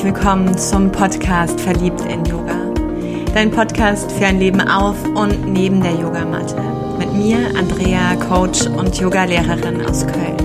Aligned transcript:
herzlich 0.00 0.14
willkommen 0.14 0.56
zum 0.56 0.90
Podcast 0.90 1.60
Verliebt 1.60 2.00
in 2.06 2.24
Yoga. 2.24 2.72
Dein 3.34 3.50
Podcast 3.50 4.10
für 4.10 4.24
ein 4.24 4.38
Leben 4.38 4.62
auf 4.62 4.96
und 5.04 5.52
neben 5.52 5.82
der 5.82 5.92
Yogamatte. 5.92 6.56
Mit 6.96 7.12
mir, 7.12 7.36
Andrea, 7.54 8.16
Coach 8.16 8.62
und 8.66 8.98
Yogalehrerin 8.98 9.84
aus 9.84 10.06
Köln. 10.06 10.38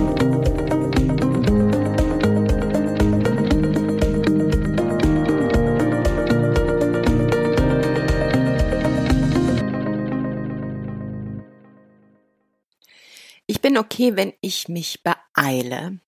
Ich 13.46 13.62
bin 13.62 13.78
okay, 13.78 14.16
wenn 14.16 14.34
ich 14.42 14.68
mich 14.68 15.02
beeile. 15.02 15.98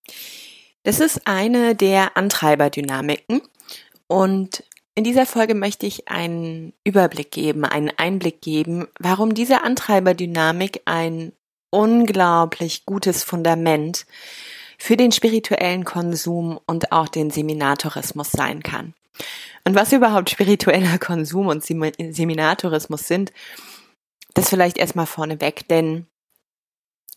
Das 0.88 1.01
ist 1.01 1.27
eine 1.27 1.74
der 1.74 2.16
Antreiberdynamiken 2.16 3.42
und 4.06 4.65
in 4.95 5.05
dieser 5.05 5.27
Folge 5.27 5.55
möchte 5.55 5.84
ich 5.84 6.09
einen 6.09 6.73
Überblick 6.83 7.30
geben, 7.30 7.66
einen 7.66 7.92
Einblick 7.98 8.41
geben, 8.41 8.88
warum 8.98 9.34
diese 9.34 9.64
Antreiberdynamik 9.64 10.80
ein 10.87 11.33
unglaublich 11.69 12.87
gutes 12.87 13.23
Fundament 13.23 14.06
für 14.78 14.97
den 14.97 15.12
spirituellen 15.12 15.84
Konsum 15.84 16.59
und 16.64 16.91
auch 16.91 17.09
den 17.09 17.30
Seminatourismus 17.30 18.33
sein 18.33 18.62
kann. 18.62 18.95
Und 19.64 19.75
was 19.75 19.92
überhaupt 19.92 20.30
spiritueller 20.30 20.97
Konsum 20.97 21.48
und 21.48 21.62
Seminatourismus 21.62 23.06
sind, 23.06 23.34
das 24.33 24.48
vielleicht 24.48 24.78
erstmal 24.78 25.05
vorneweg, 25.05 25.69
denn 25.69 26.06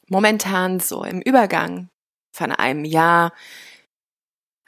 momentan 0.10 0.82
so 0.82 1.06
im 1.06 1.22
Übergang 1.22 1.88
von 2.32 2.52
einem 2.52 2.86
Jahr 2.86 3.32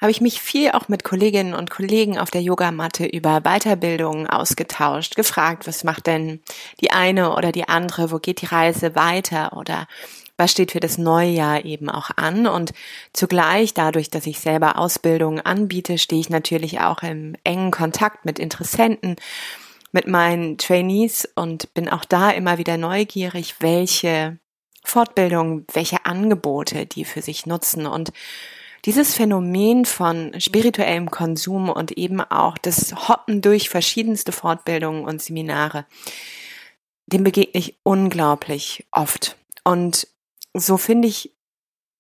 habe 0.03 0.11
ich 0.11 0.19
mich 0.19 0.41
viel 0.41 0.71
auch 0.71 0.89
mit 0.89 1.05
Kolleginnen 1.05 1.53
und 1.53 1.69
Kollegen 1.69 2.17
auf 2.17 2.29
der 2.29 2.41
Yogamatte 2.41 3.05
über 3.05 3.39
Weiterbildungen 3.39 4.27
ausgetauscht, 4.27 5.15
gefragt, 5.15 5.65
was 5.65 5.85
macht 5.85 6.07
denn 6.07 6.41
die 6.81 6.91
eine 6.91 7.33
oder 7.37 7.53
die 7.53 7.69
andere, 7.69 8.11
wo 8.11 8.19
geht 8.19 8.41
die 8.41 8.47
Reise 8.47 8.95
weiter 8.95 9.55
oder 9.55 9.87
was 10.35 10.51
steht 10.51 10.73
für 10.73 10.81
das 10.81 10.97
neue 10.97 11.29
Jahr 11.29 11.63
eben 11.63 11.89
auch 11.89 12.09
an? 12.17 12.47
Und 12.47 12.73
zugleich 13.13 13.73
dadurch, 13.73 14.09
dass 14.09 14.27
ich 14.27 14.41
selber 14.41 14.77
Ausbildungen 14.77 15.39
anbiete, 15.39 15.97
stehe 15.97 16.19
ich 16.19 16.29
natürlich 16.29 16.81
auch 16.81 17.01
im 17.01 17.37
engen 17.45 17.71
Kontakt 17.71 18.25
mit 18.25 18.39
Interessenten, 18.39 19.15
mit 19.93 20.07
meinen 20.07 20.57
Trainees 20.57 21.29
und 21.35 21.73
bin 21.73 21.87
auch 21.87 22.03
da 22.03 22.29
immer 22.31 22.57
wieder 22.57 22.75
neugierig, 22.75 23.55
welche 23.61 24.37
Fortbildung, 24.83 25.65
welche 25.73 26.05
Angebote 26.05 26.85
die 26.85 27.05
für 27.05 27.21
sich 27.21 27.45
nutzen. 27.45 27.85
Und 27.85 28.11
dieses 28.85 29.15
Phänomen 29.15 29.85
von 29.85 30.33
spirituellem 30.39 31.09
Konsum 31.09 31.69
und 31.69 31.91
eben 31.93 32.19
auch 32.19 32.57
das 32.57 33.07
Hoppen 33.07 33.41
durch 33.41 33.69
verschiedenste 33.69 34.31
Fortbildungen 34.31 35.05
und 35.05 35.21
Seminare, 35.21 35.85
dem 37.05 37.23
begegne 37.23 37.51
ich 37.53 37.77
unglaublich 37.83 38.85
oft. 38.91 39.37
Und 39.63 40.07
so 40.53 40.77
finde 40.77 41.07
ich 41.07 41.31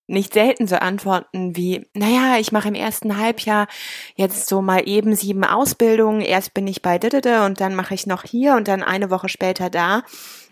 nicht 0.07 0.33
selten 0.33 0.67
so 0.67 0.75
Antworten 0.75 1.55
wie, 1.55 1.87
naja, 1.93 2.37
ich 2.37 2.51
mache 2.51 2.67
im 2.67 2.75
ersten 2.75 3.17
Halbjahr 3.17 3.67
jetzt 4.15 4.47
so 4.47 4.61
mal 4.61 4.87
eben 4.87 5.15
sieben 5.15 5.45
Ausbildungen, 5.45 6.21
erst 6.21 6.53
bin 6.53 6.67
ich 6.67 6.81
bei 6.81 6.99
Didede 6.99 7.45
und 7.45 7.61
dann 7.61 7.75
mache 7.75 7.93
ich 7.93 8.05
noch 8.05 8.23
hier 8.23 8.55
und 8.55 8.67
dann 8.67 8.83
eine 8.83 9.09
Woche 9.09 9.29
später 9.29 9.69
da. 9.69 10.03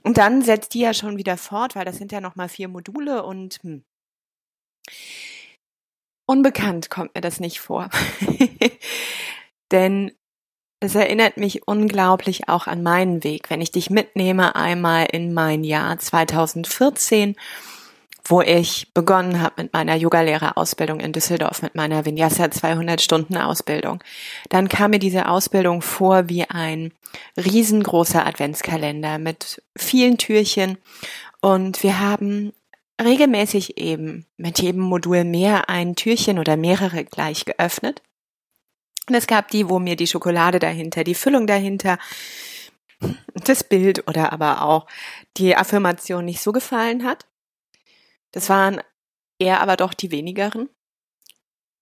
Und 0.04 0.18
dann 0.18 0.42
setzt 0.42 0.74
die 0.74 0.80
ja 0.80 0.94
schon 0.94 1.18
wieder 1.18 1.38
fort, 1.38 1.76
weil 1.76 1.86
das 1.86 1.98
sind 1.98 2.12
ja 2.12 2.22
nochmal 2.22 2.50
vier 2.50 2.68
Module 2.68 3.24
und 3.24 3.60
hm. 3.62 3.84
unbekannt 6.26 6.90
kommt 6.90 7.16
mir 7.16 7.22
das 7.22 7.40
nicht 7.40 7.60
vor. 7.60 7.90
Denn 9.72 10.12
es 10.80 10.96
erinnert 10.96 11.38
mich 11.38 11.68
unglaublich 11.68 12.50
auch 12.50 12.66
an 12.66 12.82
meinen 12.82 13.24
Weg, 13.24 13.52
wenn 13.52 13.62
ich 13.62 13.72
dich 13.72 13.92
mitnehme 13.92 14.56
einmal 14.56 15.06
in 15.12 15.34
mein 15.34 15.64
Jahr 15.64 16.00
2014 16.00 17.36
wo 18.24 18.42
ich 18.42 18.94
begonnen 18.94 19.42
habe 19.42 19.64
mit 19.64 19.74
meiner 19.74 19.96
Yogalehrerausbildung 19.96 21.00
in 21.00 21.12
Düsseldorf, 21.12 21.62
mit 21.62 21.76
meiner 21.76 22.06
Vinyasa 22.06 22.52
200 22.52 23.02
Stunden 23.02 23.38
Ausbildung. 23.38 24.04
Dann 24.50 24.70
kam 24.70 24.92
mir 24.92 25.00
diese 25.00 25.28
Ausbildung 25.28 25.82
vor 25.82 26.30
wie 26.30 26.50
ein 26.50 26.94
riesengroßer 27.38 28.26
Adventskalender 28.26 29.18
mit 29.18 29.62
vielen 29.76 30.18
Türchen 30.18 30.78
und 31.42 31.84
wir 31.84 32.00
haben 32.00 32.54
regelmäßig 33.02 33.78
eben 33.78 34.26
mit 34.38 34.62
jedem 34.62 34.82
Modul 34.82 35.24
mehr 35.24 35.70
ein 35.70 35.96
Türchen 35.96 36.40
oder 36.40 36.56
mehrere 36.56 37.04
gleich 37.04 37.46
geöffnet. 37.46 38.02
Und 39.10 39.16
es 39.16 39.28
gab 39.28 39.50
die, 39.50 39.68
wo 39.68 39.80
mir 39.80 39.96
die 39.96 40.08
Schokolade 40.08 40.60
dahinter, 40.60 41.04
die 41.04 41.16
Füllung 41.16 41.48
dahinter, 41.48 41.98
das 43.34 43.64
Bild 43.64 44.08
oder 44.08 44.32
aber 44.32 44.62
auch 44.62 44.86
die 45.38 45.56
Affirmation 45.56 46.26
nicht 46.26 46.42
so 46.42 46.52
gefallen 46.52 47.04
hat. 47.04 47.26
Das 48.32 48.50
waren 48.50 48.82
eher 49.40 49.62
aber 49.62 49.78
doch 49.78 49.94
die 49.94 50.12
wenigeren. 50.12 50.70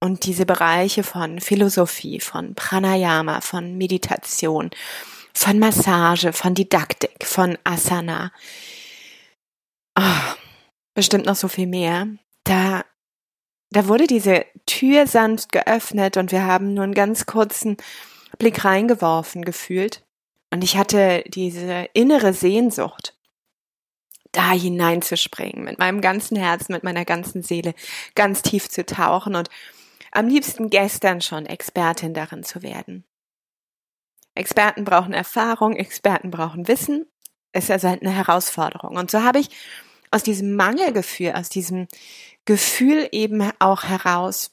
Und 0.01 0.25
diese 0.25 0.45
Bereiche 0.45 1.03
von 1.03 1.41
Philosophie, 1.41 2.19
von 2.21 2.55
Pranayama, 2.55 3.41
von 3.41 3.77
Meditation, 3.77 4.69
von 5.33 5.59
Massage, 5.59 6.31
von 6.31 6.55
Didaktik, 6.55 7.25
von 7.25 7.57
Asana, 7.65 8.31
oh, 9.97 10.33
bestimmt 10.93 11.25
noch 11.25 11.35
so 11.35 11.49
viel 11.49 11.67
mehr, 11.67 12.07
da, 12.45 12.85
da 13.71 13.87
wurde 13.87 14.07
diese 14.07 14.45
Tür 14.65 15.05
sanft 15.05 15.51
geöffnet 15.51 16.15
und 16.15 16.31
wir 16.31 16.45
haben 16.45 16.73
nur 16.73 16.85
einen 16.85 16.93
ganz 16.93 17.25
kurzen 17.25 17.75
Blick 18.37 18.63
reingeworfen 18.63 19.43
gefühlt. 19.43 20.05
Und 20.51 20.63
ich 20.63 20.77
hatte 20.77 21.23
diese 21.27 21.89
innere 21.93 22.33
Sehnsucht, 22.33 23.18
da 24.31 24.51
hineinzuspringen, 24.51 25.63
mit 25.63 25.79
meinem 25.79 26.01
ganzen 26.01 26.37
Herzen, 26.37 26.73
mit 26.73 26.83
meiner 26.83 27.05
ganzen 27.05 27.41
Seele 27.41 27.73
ganz 28.15 28.41
tief 28.41 28.69
zu 28.69 28.85
tauchen 28.85 29.35
und 29.35 29.49
am 30.11 30.27
liebsten 30.27 30.69
gestern 30.69 31.21
schon 31.21 31.45
Expertin 31.45 32.13
darin 32.13 32.43
zu 32.43 32.61
werden. 32.63 33.05
Experten 34.35 34.85
brauchen 34.85 35.13
Erfahrung, 35.13 35.75
Experten 35.75 36.31
brauchen 36.31 36.67
Wissen. 36.67 37.05
Es 37.51 37.65
ist 37.65 37.71
also 37.71 37.87
eine 37.87 38.11
Herausforderung. 38.11 38.95
Und 38.95 39.11
so 39.11 39.23
habe 39.23 39.39
ich 39.39 39.49
aus 40.11 40.23
diesem 40.23 40.55
Mangelgefühl, 40.55 41.33
aus 41.33 41.49
diesem 41.49 41.87
Gefühl 42.45 43.07
eben 43.11 43.51
auch 43.59 43.83
heraus, 43.83 44.51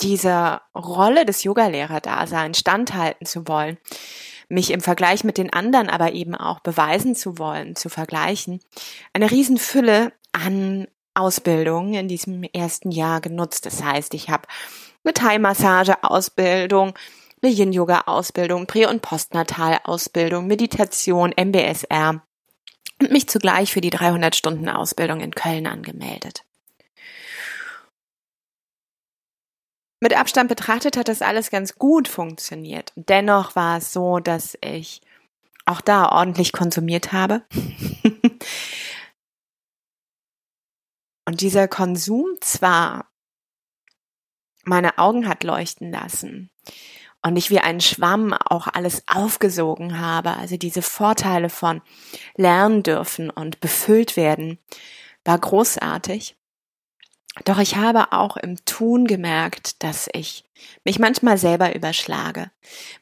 dieser 0.00 0.62
Rolle 0.74 1.24
des 1.24 1.42
Yogalehrerdaseins 1.44 2.58
standhalten 2.58 3.26
zu 3.26 3.48
wollen, 3.48 3.78
mich 4.48 4.70
im 4.70 4.80
Vergleich 4.80 5.24
mit 5.24 5.38
den 5.38 5.52
anderen 5.52 5.88
aber 5.88 6.12
eben 6.12 6.34
auch 6.34 6.60
beweisen 6.60 7.14
zu 7.14 7.38
wollen, 7.38 7.76
zu 7.76 7.88
vergleichen, 7.88 8.60
eine 9.12 9.30
Riesenfülle 9.30 10.12
an 10.32 10.86
Ausbildungen 11.14 11.94
in 11.94 12.08
diesem 12.08 12.42
ersten 12.42 12.90
Jahr 12.90 13.20
genutzt. 13.20 13.66
Das 13.66 13.82
heißt, 13.82 14.14
ich 14.14 14.28
habe 14.28 14.46
eine 15.04 15.14
Thai-Massage-Ausbildung, 15.14 16.94
eine 17.42 17.52
Yin-Yoga-Ausbildung, 17.52 18.66
Prä- 18.66 18.86
und 18.86 19.02
Postnatal-Ausbildung, 19.02 20.46
Meditation, 20.46 21.32
MBSR 21.36 22.22
und 23.00 23.10
mich 23.10 23.28
zugleich 23.28 23.72
für 23.72 23.80
die 23.80 23.92
300-Stunden-Ausbildung 23.92 25.20
in 25.20 25.32
Köln 25.32 25.66
angemeldet. 25.66 26.44
Mit 30.00 30.16
Abstand 30.16 30.48
betrachtet 30.48 30.96
hat 30.96 31.08
das 31.08 31.22
alles 31.22 31.50
ganz 31.50 31.76
gut 31.76 32.08
funktioniert. 32.08 32.92
Dennoch 32.96 33.56
war 33.56 33.78
es 33.78 33.92
so, 33.92 34.18
dass 34.18 34.56
ich 34.60 35.00
auch 35.64 35.80
da 35.80 36.10
ordentlich 36.10 36.52
konsumiert 36.52 37.12
habe. 37.12 37.42
Und 41.28 41.40
dieser 41.40 41.66
Konsum 41.66 42.26
zwar 42.40 43.10
meine 44.62 44.98
Augen 44.98 45.28
hat 45.28 45.44
leuchten 45.44 45.90
lassen 45.90 46.50
und 47.22 47.36
ich 47.36 47.50
wie 47.50 47.60
ein 47.60 47.80
Schwamm 47.80 48.32
auch 48.32 48.66
alles 48.68 49.02
aufgesogen 49.06 49.98
habe, 49.98 50.36
also 50.36 50.56
diese 50.56 50.82
Vorteile 50.82 51.50
von 51.50 51.82
lernen 52.36 52.82
dürfen 52.82 53.30
und 53.30 53.60
befüllt 53.60 54.16
werden, 54.16 54.58
war 55.24 55.38
großartig. 55.38 56.36
Doch 57.44 57.58
ich 57.58 57.76
habe 57.76 58.12
auch 58.12 58.36
im 58.36 58.64
Tun 58.64 59.06
gemerkt, 59.06 59.82
dass 59.82 60.08
ich 60.12 60.44
mich 60.84 60.98
manchmal 60.98 61.36
selber 61.36 61.74
überschlage. 61.74 62.50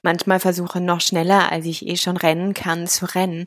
Manchmal 0.02 0.40
versuche 0.40 0.81
noch 0.81 1.00
schneller, 1.00 1.52
als 1.52 1.66
ich 1.66 1.86
eh 1.86 1.96
schon 1.96 2.16
rennen 2.16 2.52
kann, 2.52 2.86
zu 2.86 3.06
rennen 3.14 3.46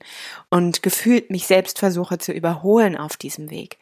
und 0.50 0.82
gefühlt 0.82 1.30
mich 1.30 1.46
selbst 1.46 1.80
versuche 1.80 2.18
zu 2.18 2.32
überholen 2.32 2.98
auf 2.98 3.18
diesem 3.18 3.50
Weg. 3.50 3.78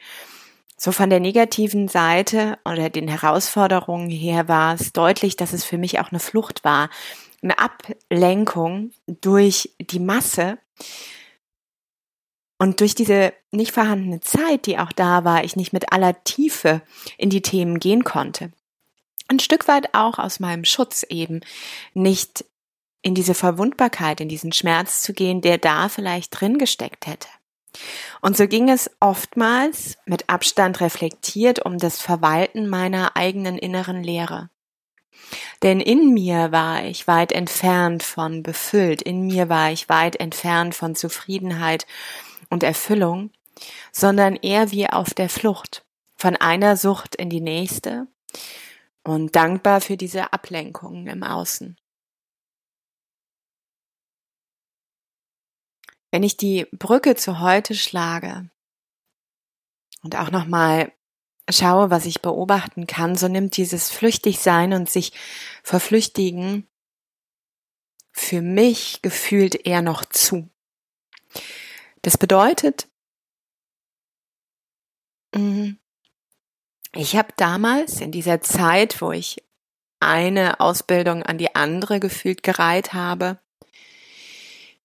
So 0.78 0.92
von 0.92 1.10
der 1.10 1.20
negativen 1.20 1.88
Seite 1.88 2.58
oder 2.66 2.90
den 2.90 3.08
Herausforderungen 3.08 4.10
her 4.10 4.48
war 4.48 4.74
es 4.74 4.92
deutlich, 4.92 5.38
dass 5.38 5.54
es 5.54 5.64
für 5.64 5.78
mich 5.78 6.00
auch 6.00 6.12
eine 6.12 6.20
Flucht 6.20 6.64
war, 6.64 6.90
eine 7.42 7.60
Ablenkung 7.60 8.92
durch 9.08 9.72
die 9.80 10.00
Masse 10.00 10.58
und 12.66 12.80
durch 12.80 12.96
diese 12.96 13.32
nicht 13.52 13.74
vorhandene 13.74 14.22
Zeit, 14.22 14.66
die 14.66 14.80
auch 14.80 14.92
da 14.92 15.24
war, 15.24 15.44
ich 15.44 15.56
nicht 15.56 15.72
mit 15.72 15.94
aller 15.94 16.24
Tiefe 16.24 16.82
in 17.16 17.30
die 17.30 17.44
Themen 17.44 17.78
gehen 17.78 18.04
konnte. 18.04 18.52
ein 19.28 19.40
Stück 19.40 19.68
weit 19.68 19.94
auch 19.94 20.18
aus 20.18 20.40
meinem 20.40 20.66
Schutz 20.66 21.04
eben, 21.04 21.42
nicht 21.94 22.44
in 23.04 23.14
diese 23.14 23.36
Verwundbarkeit, 23.36 24.20
in 24.20 24.30
diesen 24.30 24.52
Schmerz 24.52 25.04
zu 25.04 25.14
gehen, 25.14 25.42
der 25.42 25.60
da 25.60 25.90
vielleicht 25.90 26.40
drin 26.40 26.58
gesteckt 26.58 27.06
hätte. 27.06 27.28
Und 28.20 28.36
so 28.36 28.48
ging 28.48 28.68
es 28.68 28.90
oftmals 29.00 30.00
mit 30.08 30.28
Abstand 30.28 30.82
reflektiert 30.82 31.64
um 31.64 31.78
das 31.78 32.02
Verwalten 32.02 32.68
meiner 32.68 33.16
eigenen 33.16 33.60
inneren 33.60 34.04
Lehre. 34.04 34.50
Denn 35.62 35.80
in 35.82 36.16
mir 36.16 36.52
war 36.52 36.84
ich 36.84 37.08
weit 37.08 37.32
entfernt 37.32 38.02
von 38.02 38.42
befüllt, 38.42 39.04
in 39.04 39.22
mir 39.22 39.50
war 39.50 39.72
ich 39.72 39.88
weit 39.88 40.16
entfernt 40.16 40.74
von 40.74 40.96
Zufriedenheit 40.96 41.86
und 42.50 42.64
Erfüllung, 42.64 43.32
sondern 43.92 44.36
eher 44.36 44.72
wie 44.72 44.90
auf 44.90 45.14
der 45.14 45.30
Flucht, 45.30 45.86
von 46.16 46.36
einer 46.36 46.78
Sucht 46.78 47.16
in 47.16 47.30
die 47.30 47.42
nächste 47.42 48.08
und 49.04 49.36
dankbar 49.36 49.82
für 49.82 49.98
diese 49.98 50.34
Ablenkungen 50.34 51.08
im 51.08 51.24
Außen. 51.24 51.78
Wenn 56.12 56.24
ich 56.24 56.38
die 56.38 56.66
Brücke 56.72 57.16
zu 57.16 57.40
heute 57.42 57.76
schlage 57.76 58.50
und 60.02 60.16
auch 60.16 60.32
nochmal 60.32 60.94
schaue, 61.50 61.90
was 61.90 62.06
ich 62.06 62.22
beobachten 62.22 62.88
kann, 62.88 63.16
so 63.16 63.28
nimmt 63.28 63.58
dieses 63.58 63.92
Flüchtigsein 63.92 64.74
und 64.74 64.90
sich 64.90 65.12
verflüchtigen 65.62 66.68
für 68.12 68.42
mich 68.42 69.02
gefühlt 69.02 69.56
eher 69.68 69.82
noch 69.82 70.06
zu. 70.06 70.50
Das 72.06 72.20
bedeutet, 72.20 72.88
mhm, 75.34 75.80
ich 76.94 77.16
habe 77.16 77.30
damals 77.36 78.00
in 78.00 78.12
dieser 78.12 78.42
Zeit, 78.42 79.02
wo 79.02 79.12
ich 79.12 79.44
eine 80.00 80.60
Ausbildung 80.60 81.24
an 81.24 81.40
die 81.40 81.56
andere 81.56 82.00
gefühlt 82.00 82.44
gereiht 82.44 82.94
habe, 82.94 83.40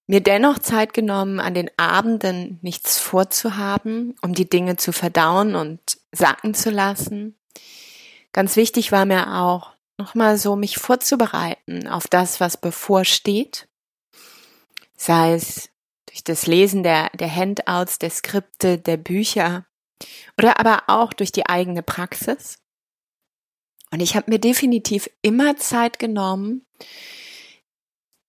mir 0.07 0.23
dennoch 0.23 0.61
Zeit 0.61 0.95
genommen, 0.95 1.41
an 1.41 1.53
den 1.53 1.71
Abenden 1.77 2.59
nichts 2.63 2.99
vorzuhaben, 2.99 4.17
um 4.23 4.33
die 4.33 4.49
Dinge 4.49 4.77
zu 4.77 4.91
verdauen 4.91 5.57
und 5.57 5.99
sacken 6.13 6.55
zu 6.55 6.71
lassen. 6.71 7.39
Ganz 8.33 8.57
wichtig 8.57 8.93
war 8.93 9.05
mir 9.05 9.35
auch, 9.35 9.75
nochmal 9.99 10.39
so 10.39 10.57
mich 10.57 10.79
vorzubereiten 10.79 11.87
auf 11.87 12.09
das, 12.09 12.41
was 12.41 12.57
bevorsteht. 12.57 13.69
Sei 14.97 15.35
es 15.35 15.71
durch 16.11 16.25
das 16.25 16.47
Lesen 16.47 16.83
der, 16.83 17.11
der 17.11 17.35
Handouts, 17.35 17.99
der 17.99 18.11
Skripte, 18.11 18.79
der 18.79 18.97
Bücher 18.97 19.67
oder 20.37 20.59
aber 20.59 20.85
auch 20.89 21.13
durch 21.13 21.33
die 21.33 21.47
eigene 21.47 21.83
Praxis. 21.83 22.59
Und 23.93 24.01
ich 24.01 24.17
habe 24.17 24.31
mir 24.31 24.39
definitiv 24.39 25.09
immer 25.23 25.57
Zeit 25.57 25.99
genommen, 25.99 26.67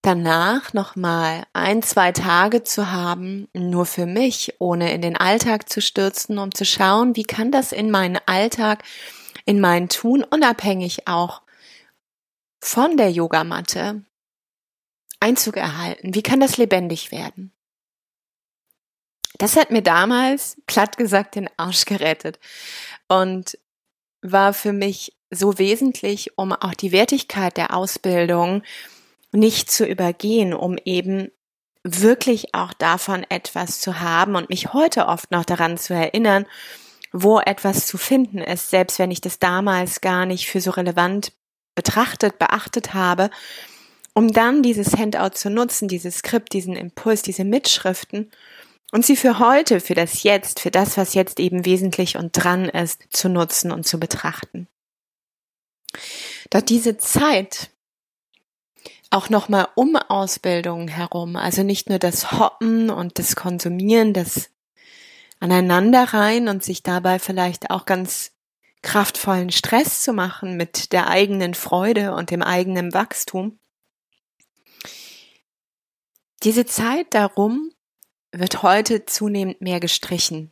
danach 0.02 0.74
nochmal 0.74 1.44
ein, 1.54 1.84
zwei 1.84 2.12
Tage 2.12 2.64
zu 2.64 2.92
haben, 2.92 3.48
nur 3.54 3.86
für 3.86 4.06
mich, 4.06 4.56
ohne 4.60 4.92
in 4.94 5.02
den 5.02 5.16
Alltag 5.16 5.70
zu 5.70 5.82
stürzen, 5.82 6.40
um 6.40 6.54
zu 6.54 6.66
schauen, 6.66 7.16
wie 7.16 7.24
kann 7.24 7.52
das 7.52 7.72
in 7.72 7.92
meinen 7.92 8.20
Alltag, 8.26 8.84
in 9.46 9.60
mein 9.60 9.90
Tun, 9.90 10.24
unabhängig 10.24 11.08
auch 11.08 11.42
von 12.60 12.98
der 12.98 13.12
Yogamatte, 13.12 14.04
Einzug 15.20 15.58
erhalten? 15.58 16.16
Wie 16.16 16.24
kann 16.24 16.40
das 16.40 16.58
lebendig 16.58 17.12
werden? 17.12 17.54
Das 19.42 19.56
hat 19.56 19.72
mir 19.72 19.82
damals, 19.82 20.56
platt 20.68 20.98
gesagt, 20.98 21.34
den 21.34 21.50
Arsch 21.58 21.86
gerettet 21.86 22.38
und 23.08 23.58
war 24.22 24.54
für 24.54 24.72
mich 24.72 25.18
so 25.32 25.58
wesentlich, 25.58 26.38
um 26.38 26.54
auch 26.54 26.76
die 26.76 26.92
Wertigkeit 26.92 27.58
der 27.58 27.76
Ausbildung 27.76 28.62
nicht 29.32 29.72
zu 29.72 29.88
übergehen, 29.88 30.54
um 30.54 30.78
eben 30.86 31.32
wirklich 31.84 32.54
auch 32.54 32.72
davon 32.74 33.26
etwas 33.30 33.82
zu 33.82 34.00
haben 34.00 34.36
und 34.36 34.50
mich 34.50 34.74
heute 34.74 35.08
oft 35.08 35.32
noch 35.32 35.44
daran 35.44 35.80
zu 35.80 35.96
erinnern, 35.96 36.46
wo 37.12 37.40
etwas 37.40 37.88
zu 37.88 37.98
finden 37.98 38.38
ist, 38.38 38.70
selbst 38.70 39.00
wenn 39.00 39.10
ich 39.10 39.22
das 39.22 39.40
damals 39.40 40.02
gar 40.02 40.28
nicht 40.28 40.50
für 40.50 40.62
so 40.62 40.70
relevant 40.70 41.34
betrachtet, 41.74 42.38
beachtet 42.38 42.94
habe, 42.94 43.32
um 44.14 44.32
dann 44.32 44.62
dieses 44.62 44.96
Handout 44.96 45.32
zu 45.34 45.50
nutzen, 45.50 45.88
dieses 45.88 46.20
Skript, 46.20 46.54
diesen 46.54 46.76
Impuls, 46.76 47.24
diese 47.24 47.44
Mitschriften 47.44 48.30
und 48.92 49.06
sie 49.06 49.16
für 49.16 49.40
heute, 49.40 49.80
für 49.80 49.96
das 49.96 50.24
Jetzt, 50.24 50.60
für 50.60 50.72
das, 50.72 50.98
was 50.98 51.14
jetzt 51.14 51.40
eben 51.40 51.66
wesentlich 51.66 52.18
und 52.18 52.32
dran 52.32 52.66
ist, 52.66 53.04
zu 53.10 53.30
nutzen 53.30 53.72
und 53.72 53.88
zu 53.88 54.00
betrachten. 54.00 54.68
Doch 56.50 56.62
diese 56.62 56.98
Zeit, 56.98 57.72
auch 59.10 59.30
nochmal 59.30 59.68
um 59.76 59.96
Ausbildung 59.96 60.88
herum. 60.88 61.36
Also 61.36 61.64
nicht 61.64 61.90
nur 61.90 62.00
das 62.00 62.32
Hoppen 62.32 62.90
und 62.90 63.20
das 63.20 63.36
Konsumieren, 63.36 64.14
das 64.14 64.50
Aneinanderreihen 65.40 66.48
und 66.48 66.64
sich 66.64 66.82
dabei 66.82 67.20
vielleicht 67.20 67.70
auch 67.70 67.86
ganz 67.86 68.32
kraftvollen 68.82 69.52
Stress 69.52 70.02
zu 70.02 70.14
machen 70.14 70.58
mit 70.58 70.92
der 70.92 71.08
eigenen 71.08 71.54
Freude 71.54 72.14
und 72.16 72.32
dem 72.32 72.42
eigenen 72.42 72.94
Wachstum. 72.94 73.60
Diese 76.44 76.66
Zeit 76.66 77.08
darum 77.14 77.72
wird 78.32 78.64
heute 78.64 79.06
zunehmend 79.06 79.62
mehr 79.62 79.80
gestrichen. 79.80 80.52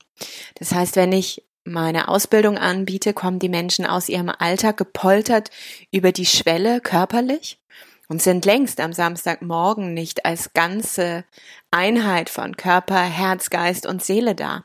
Das 0.56 0.74
heißt, 0.74 0.96
wenn 0.96 1.12
ich 1.12 1.44
meine 1.64 2.08
Ausbildung 2.08 2.58
anbiete, 2.58 3.14
kommen 3.14 3.40
die 3.40 3.50
Menschen 3.50 3.86
aus 3.86 4.10
ihrem 4.10 4.30
Alltag 4.30 4.78
gepoltert 4.78 5.52
über 5.92 6.12
die 6.12 6.26
Schwelle 6.26 6.82
körperlich 6.82 7.60
und 8.08 8.22
sind 8.22 8.46
längst 8.46 8.80
am 8.80 8.92
Samstagmorgen 8.92 9.94
nicht 9.94 10.26
als 10.26 10.54
ganze 10.54 11.24
Einheit 11.72 12.30
von 12.30 12.58
Körper, 12.58 13.02
Herz, 13.02 13.50
Geist 13.50 13.86
und 13.86 14.04
Seele 14.04 14.36
da. 14.36 14.64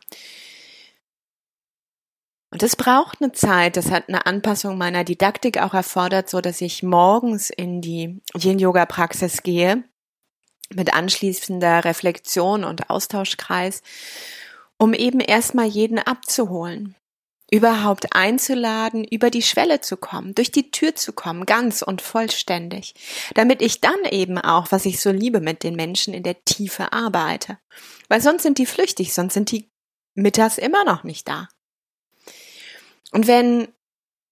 Und 2.50 2.62
es 2.62 2.76
braucht 2.76 3.20
eine 3.20 3.32
Zeit, 3.32 3.76
das 3.76 3.90
hat 3.90 4.08
eine 4.08 4.26
Anpassung 4.26 4.78
meiner 4.78 5.02
Didaktik 5.02 5.60
auch 5.60 5.74
erfordert, 5.74 6.30
so 6.30 6.40
dass 6.40 6.60
ich 6.60 6.84
morgens 6.84 7.50
in 7.50 7.80
die 7.80 8.22
Yin-Yoga-Praxis 8.36 9.42
gehe, 9.42 9.82
mit 10.74 10.92
anschließender 10.92 11.84
Reflexion 11.84 12.64
und 12.64 12.90
Austauschkreis, 12.90 13.82
um 14.78 14.94
eben 14.94 15.20
erstmal 15.20 15.66
jeden 15.66 15.98
abzuholen 15.98 16.96
überhaupt 17.50 18.16
einzuladen, 18.16 19.04
über 19.04 19.30
die 19.30 19.42
Schwelle 19.42 19.80
zu 19.80 19.96
kommen, 19.96 20.34
durch 20.34 20.50
die 20.50 20.70
Tür 20.70 20.94
zu 20.94 21.12
kommen, 21.12 21.46
ganz 21.46 21.82
und 21.82 22.02
vollständig, 22.02 22.94
damit 23.34 23.62
ich 23.62 23.80
dann 23.80 24.04
eben 24.10 24.38
auch, 24.38 24.72
was 24.72 24.86
ich 24.86 25.00
so 25.00 25.10
liebe, 25.10 25.40
mit 25.40 25.62
den 25.62 25.76
Menschen 25.76 26.14
in 26.14 26.22
der 26.22 26.44
Tiefe 26.44 26.92
arbeite. 26.92 27.58
Weil 28.08 28.20
sonst 28.20 28.42
sind 28.42 28.58
die 28.58 28.66
flüchtig, 28.66 29.14
sonst 29.14 29.34
sind 29.34 29.52
die 29.52 29.70
mittags 30.14 30.58
immer 30.58 30.84
noch 30.84 31.04
nicht 31.04 31.28
da. 31.28 31.48
Und 33.12 33.26
wenn 33.26 33.68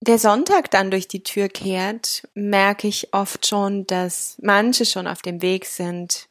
der 0.01 0.19
Sonntag 0.19 0.71
dann 0.73 0.91
durch 0.91 1.07
die 1.07 1.23
Tür 1.23 1.49
kehrt, 1.49 2.29
merke 2.35 2.89
ich 2.89 3.15
oft 3.15 3.47
schon, 3.47 3.87
dass 3.87 4.37
manche 4.43 4.85
schon 4.85 5.07
auf 5.07 5.23
dem 5.23 5.43
Weg 5.43 5.67
sind, 5.67 6.29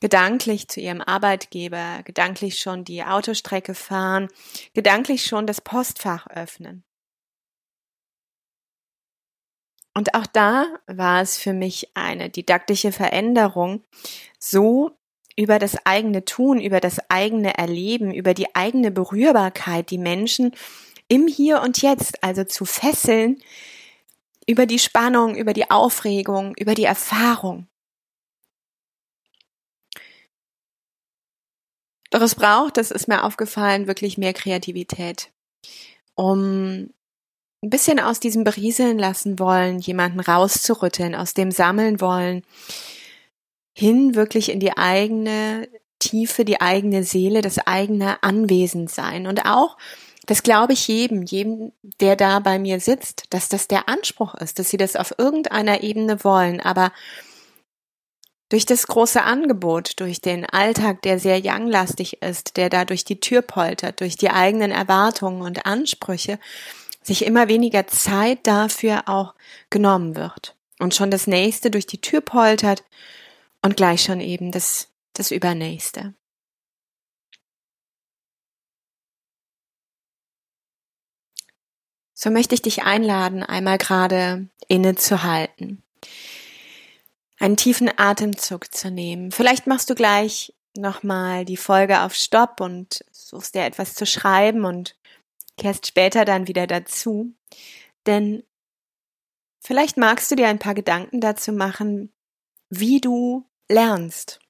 gedanklich 0.00 0.68
zu 0.68 0.80
ihrem 0.80 1.00
Arbeitgeber, 1.00 2.02
gedanklich 2.04 2.58
schon 2.58 2.84
die 2.84 3.04
Autostrecke 3.04 3.74
fahren, 3.74 4.28
gedanklich 4.74 5.24
schon 5.24 5.46
das 5.46 5.60
Postfach 5.60 6.26
öffnen. 6.28 6.84
Und 9.96 10.14
auch 10.14 10.26
da 10.26 10.66
war 10.86 11.22
es 11.22 11.38
für 11.38 11.52
mich 11.52 11.90
eine 11.94 12.28
didaktische 12.28 12.90
Veränderung, 12.90 13.84
so 14.38 14.90
über 15.36 15.58
das 15.58 15.76
eigene 15.86 16.24
Tun, 16.24 16.60
über 16.60 16.80
das 16.80 16.98
eigene 17.08 17.56
Erleben, 17.56 18.12
über 18.12 18.34
die 18.34 18.54
eigene 18.54 18.90
Berührbarkeit 18.90 19.90
die 19.90 19.98
Menschen 19.98 20.52
im 21.08 21.28
Hier 21.28 21.62
und 21.62 21.80
Jetzt, 21.80 22.22
also 22.22 22.44
zu 22.44 22.64
fesseln, 22.64 23.40
über 24.46 24.66
die 24.66 24.78
Spannung, 24.78 25.36
über 25.36 25.52
die 25.52 25.70
Aufregung, 25.70 26.54
über 26.56 26.74
die 26.74 26.84
Erfahrung. 26.84 27.68
Doch 32.14 32.22
es 32.22 32.36
braucht, 32.36 32.76
das 32.76 32.92
ist 32.92 33.08
mir 33.08 33.24
aufgefallen, 33.24 33.88
wirklich 33.88 34.18
mehr 34.18 34.32
Kreativität, 34.32 35.32
um 36.14 36.90
ein 37.60 37.70
bisschen 37.70 37.98
aus 37.98 38.20
diesem 38.20 38.44
Berieseln 38.44 39.00
lassen 39.00 39.40
wollen, 39.40 39.80
jemanden 39.80 40.20
rauszurütteln, 40.20 41.16
aus 41.16 41.34
dem 41.34 41.50
sammeln 41.50 42.00
wollen, 42.00 42.44
hin 43.76 44.14
wirklich 44.14 44.52
in 44.52 44.60
die 44.60 44.76
eigene 44.76 45.68
Tiefe, 45.98 46.44
die 46.44 46.60
eigene 46.60 47.02
Seele, 47.02 47.40
das 47.40 47.58
eigene 47.58 48.22
Anwesendsein 48.22 49.26
und 49.26 49.44
auch 49.44 49.76
das 50.24 50.44
glaube 50.44 50.74
ich 50.74 50.86
jedem, 50.86 51.24
jedem, 51.24 51.72
der 52.00 52.14
da 52.14 52.38
bei 52.38 52.60
mir 52.60 52.78
sitzt, 52.78 53.24
dass 53.30 53.48
das 53.48 53.66
der 53.66 53.88
Anspruch 53.88 54.36
ist, 54.36 54.60
dass 54.60 54.70
sie 54.70 54.76
das 54.76 54.94
auf 54.94 55.18
irgendeiner 55.18 55.82
Ebene 55.82 56.22
wollen. 56.22 56.60
Aber 56.60 56.92
durch 58.48 58.66
das 58.66 58.86
große 58.86 59.22
Angebot, 59.22 60.00
durch 60.00 60.20
den 60.20 60.44
Alltag, 60.44 61.02
der 61.02 61.18
sehr 61.18 61.40
younglastig 61.42 62.22
ist, 62.22 62.56
der 62.56 62.70
da 62.70 62.84
durch 62.84 63.04
die 63.04 63.20
Tür 63.20 63.42
poltert, 63.42 64.00
durch 64.00 64.16
die 64.16 64.30
eigenen 64.30 64.70
Erwartungen 64.70 65.42
und 65.42 65.66
Ansprüche, 65.66 66.38
sich 67.02 67.24
immer 67.24 67.48
weniger 67.48 67.86
Zeit 67.86 68.46
dafür 68.46 69.08
auch 69.08 69.34
genommen 69.70 70.16
wird 70.16 70.56
und 70.78 70.94
schon 70.94 71.10
das 71.10 71.26
nächste 71.26 71.70
durch 71.70 71.86
die 71.86 72.00
Tür 72.00 72.20
poltert 72.20 72.84
und 73.62 73.76
gleich 73.76 74.02
schon 74.02 74.20
eben 74.20 74.52
das, 74.52 74.88
das 75.12 75.30
übernächste. 75.30 76.14
So 82.14 82.30
möchte 82.30 82.54
ich 82.54 82.62
dich 82.62 82.84
einladen, 82.84 83.42
einmal 83.42 83.76
gerade 83.76 84.48
innezuhalten, 84.68 85.82
einen 87.38 87.56
tiefen 87.56 87.90
Atemzug 87.96 88.72
zu 88.74 88.90
nehmen. 88.90 89.32
Vielleicht 89.32 89.66
machst 89.66 89.90
du 89.90 89.94
gleich 89.94 90.54
nochmal 90.76 91.44
die 91.44 91.56
Folge 91.56 92.02
auf 92.02 92.14
Stopp 92.14 92.60
und 92.60 93.04
suchst 93.10 93.54
dir 93.54 93.64
etwas 93.64 93.94
zu 93.94 94.06
schreiben 94.06 94.64
und 94.64 94.96
kehrst 95.56 95.86
später 95.86 96.24
dann 96.24 96.48
wieder 96.48 96.66
dazu. 96.66 97.32
Denn 98.06 98.42
vielleicht 99.60 99.96
magst 99.96 100.30
du 100.30 100.36
dir 100.36 100.48
ein 100.48 100.58
paar 100.58 100.74
Gedanken 100.74 101.20
dazu 101.20 101.52
machen, 101.52 102.12
wie 102.70 103.00
du 103.00 103.46
lernst 103.68 104.40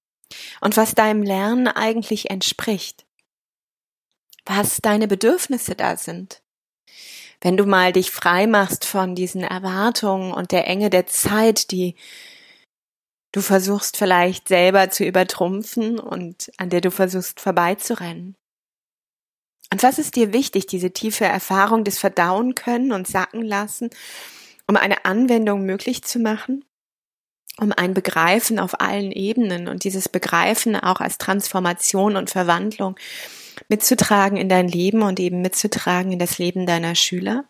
und 0.61 0.77
was 0.77 0.95
deinem 0.95 1.23
Lernen 1.23 1.69
eigentlich 1.69 2.31
entspricht. 2.31 3.07
Was 4.47 4.79
deine 4.83 5.09
Bedürfnisse 5.09 5.75
da 5.75 5.97
sind. 5.97 6.43
Wenn 7.41 7.57
du 7.57 7.67
mal 7.67 7.93
dich 7.93 8.11
frei 8.11 8.47
machst 8.47 8.85
von 8.85 9.15
diesen 9.15 9.43
Erwartungen 9.43 10.33
und 10.33 10.53
der 10.53 10.67
Enge 10.67 10.91
der 10.91 11.07
Zeit, 11.07 11.71
die 11.71 11.95
du 13.35 13.41
versuchst 13.41 13.97
vielleicht 13.97 14.47
selber 14.47 14.91
zu 14.91 15.05
übertrumpfen 15.05 15.99
und 15.99 16.53
an 16.57 16.71
der 16.71 16.81
du 16.81 16.93
versuchst 16.93 17.41
vorbeizurennen. 17.41 18.37
Und 19.73 19.83
was 19.83 19.99
ist 19.99 20.15
dir 20.15 20.33
wichtig, 20.33 20.67
diese 20.67 20.93
tiefe 20.93 21.25
Erfahrung 21.25 21.83
des 21.83 21.99
Verdauen 21.99 22.55
können 22.55 22.93
und 22.93 23.09
sacken 23.09 23.43
lassen, 23.43 23.91
um 24.69 24.77
eine 24.77 25.05
Anwendung 25.05 25.65
möglich 25.65 26.05
zu 26.05 26.21
machen? 26.21 26.65
Um 27.59 27.73
ein 27.73 27.93
Begreifen 27.93 28.61
auf 28.61 28.81
allen 28.81 29.11
Ebenen 29.11 29.67
und 29.67 29.83
dieses 29.83 30.09
Begreifen 30.09 30.77
auch 30.77 31.01
als 31.01 31.19
Transformation 31.19 32.17
und 32.17 32.31
Verwandlung 32.31 32.97
mitzutragen 33.69 34.39
in 34.39 34.49
dein 34.49 34.69
Leben 34.69 35.03
und 35.03 35.19
eben 35.19 35.41
mitzutragen 35.41 36.13
in 36.13 36.19
das 36.21 36.39
Leben 36.39 36.67
deiner 36.67 36.95
Schüler? 36.95 37.45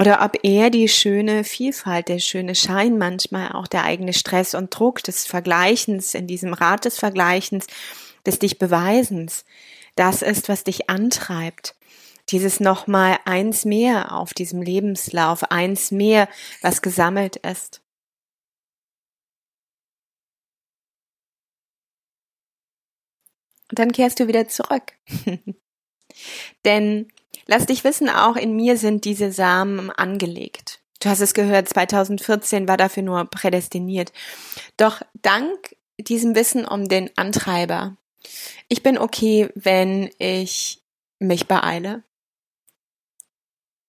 Oder 0.00 0.24
ob 0.24 0.38
er 0.44 0.70
die 0.70 0.88
schöne 0.88 1.44
Vielfalt, 1.44 2.08
der 2.08 2.20
schöne 2.20 2.54
Schein 2.54 2.96
manchmal, 2.96 3.52
auch 3.52 3.66
der 3.66 3.84
eigene 3.84 4.14
Stress 4.14 4.54
und 4.54 4.70
Druck 4.70 5.02
des 5.02 5.26
Vergleichens, 5.26 6.14
in 6.14 6.26
diesem 6.26 6.54
Rat 6.54 6.86
des 6.86 6.98
Vergleichens, 6.98 7.66
des 8.24 8.38
dich 8.38 8.58
Beweisens, 8.58 9.44
das 9.96 10.22
ist, 10.22 10.48
was 10.48 10.64
dich 10.64 10.88
antreibt. 10.88 11.74
Dieses 12.30 12.60
nochmal 12.60 13.18
eins 13.26 13.66
mehr 13.66 14.12
auf 14.12 14.32
diesem 14.32 14.62
Lebenslauf, 14.62 15.50
eins 15.50 15.90
mehr, 15.90 16.30
was 16.62 16.80
gesammelt 16.80 17.36
ist. 17.36 17.82
Und 23.68 23.78
dann 23.78 23.92
kehrst 23.92 24.18
du 24.18 24.28
wieder 24.28 24.48
zurück. 24.48 24.94
Denn 26.64 27.12
lass 27.46 27.66
dich 27.66 27.84
wissen, 27.84 28.08
auch 28.08 28.36
in 28.36 28.54
mir 28.54 28.76
sind 28.76 29.04
diese 29.04 29.32
Samen 29.32 29.90
angelegt. 29.90 30.80
Du 31.00 31.08
hast 31.08 31.20
es 31.20 31.34
gehört, 31.34 31.68
2014 31.68 32.68
war 32.68 32.76
dafür 32.76 33.02
nur 33.02 33.24
prädestiniert. 33.24 34.12
Doch 34.76 35.00
dank 35.14 35.76
diesem 35.98 36.34
Wissen 36.34 36.64
um 36.64 36.88
den 36.88 37.10
Antreiber, 37.16 37.96
ich 38.68 38.82
bin 38.82 38.98
okay, 38.98 39.50
wenn 39.54 40.10
ich 40.18 40.82
mich 41.18 41.46
beeile. 41.46 42.02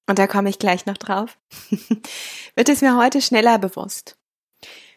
Und 0.08 0.20
da 0.20 0.28
komme 0.28 0.50
ich 0.50 0.60
gleich 0.60 0.86
noch 0.86 0.98
drauf. 0.98 1.38
Wird 2.56 2.70
es 2.70 2.82
mir 2.82 2.98
heute 2.98 3.22
schneller 3.22 3.60
bewusst. 3.60 4.18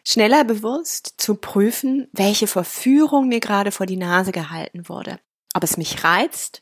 Schneller 0.03 0.43
bewusst 0.43 1.15
zu 1.17 1.35
prüfen, 1.35 2.07
welche 2.11 2.47
Verführung 2.47 3.27
mir 3.27 3.39
gerade 3.39 3.71
vor 3.71 3.85
die 3.85 3.97
Nase 3.97 4.31
gehalten 4.31 4.87
wurde. 4.89 5.19
Ob 5.53 5.63
es 5.63 5.77
mich 5.77 6.03
reizt, 6.03 6.61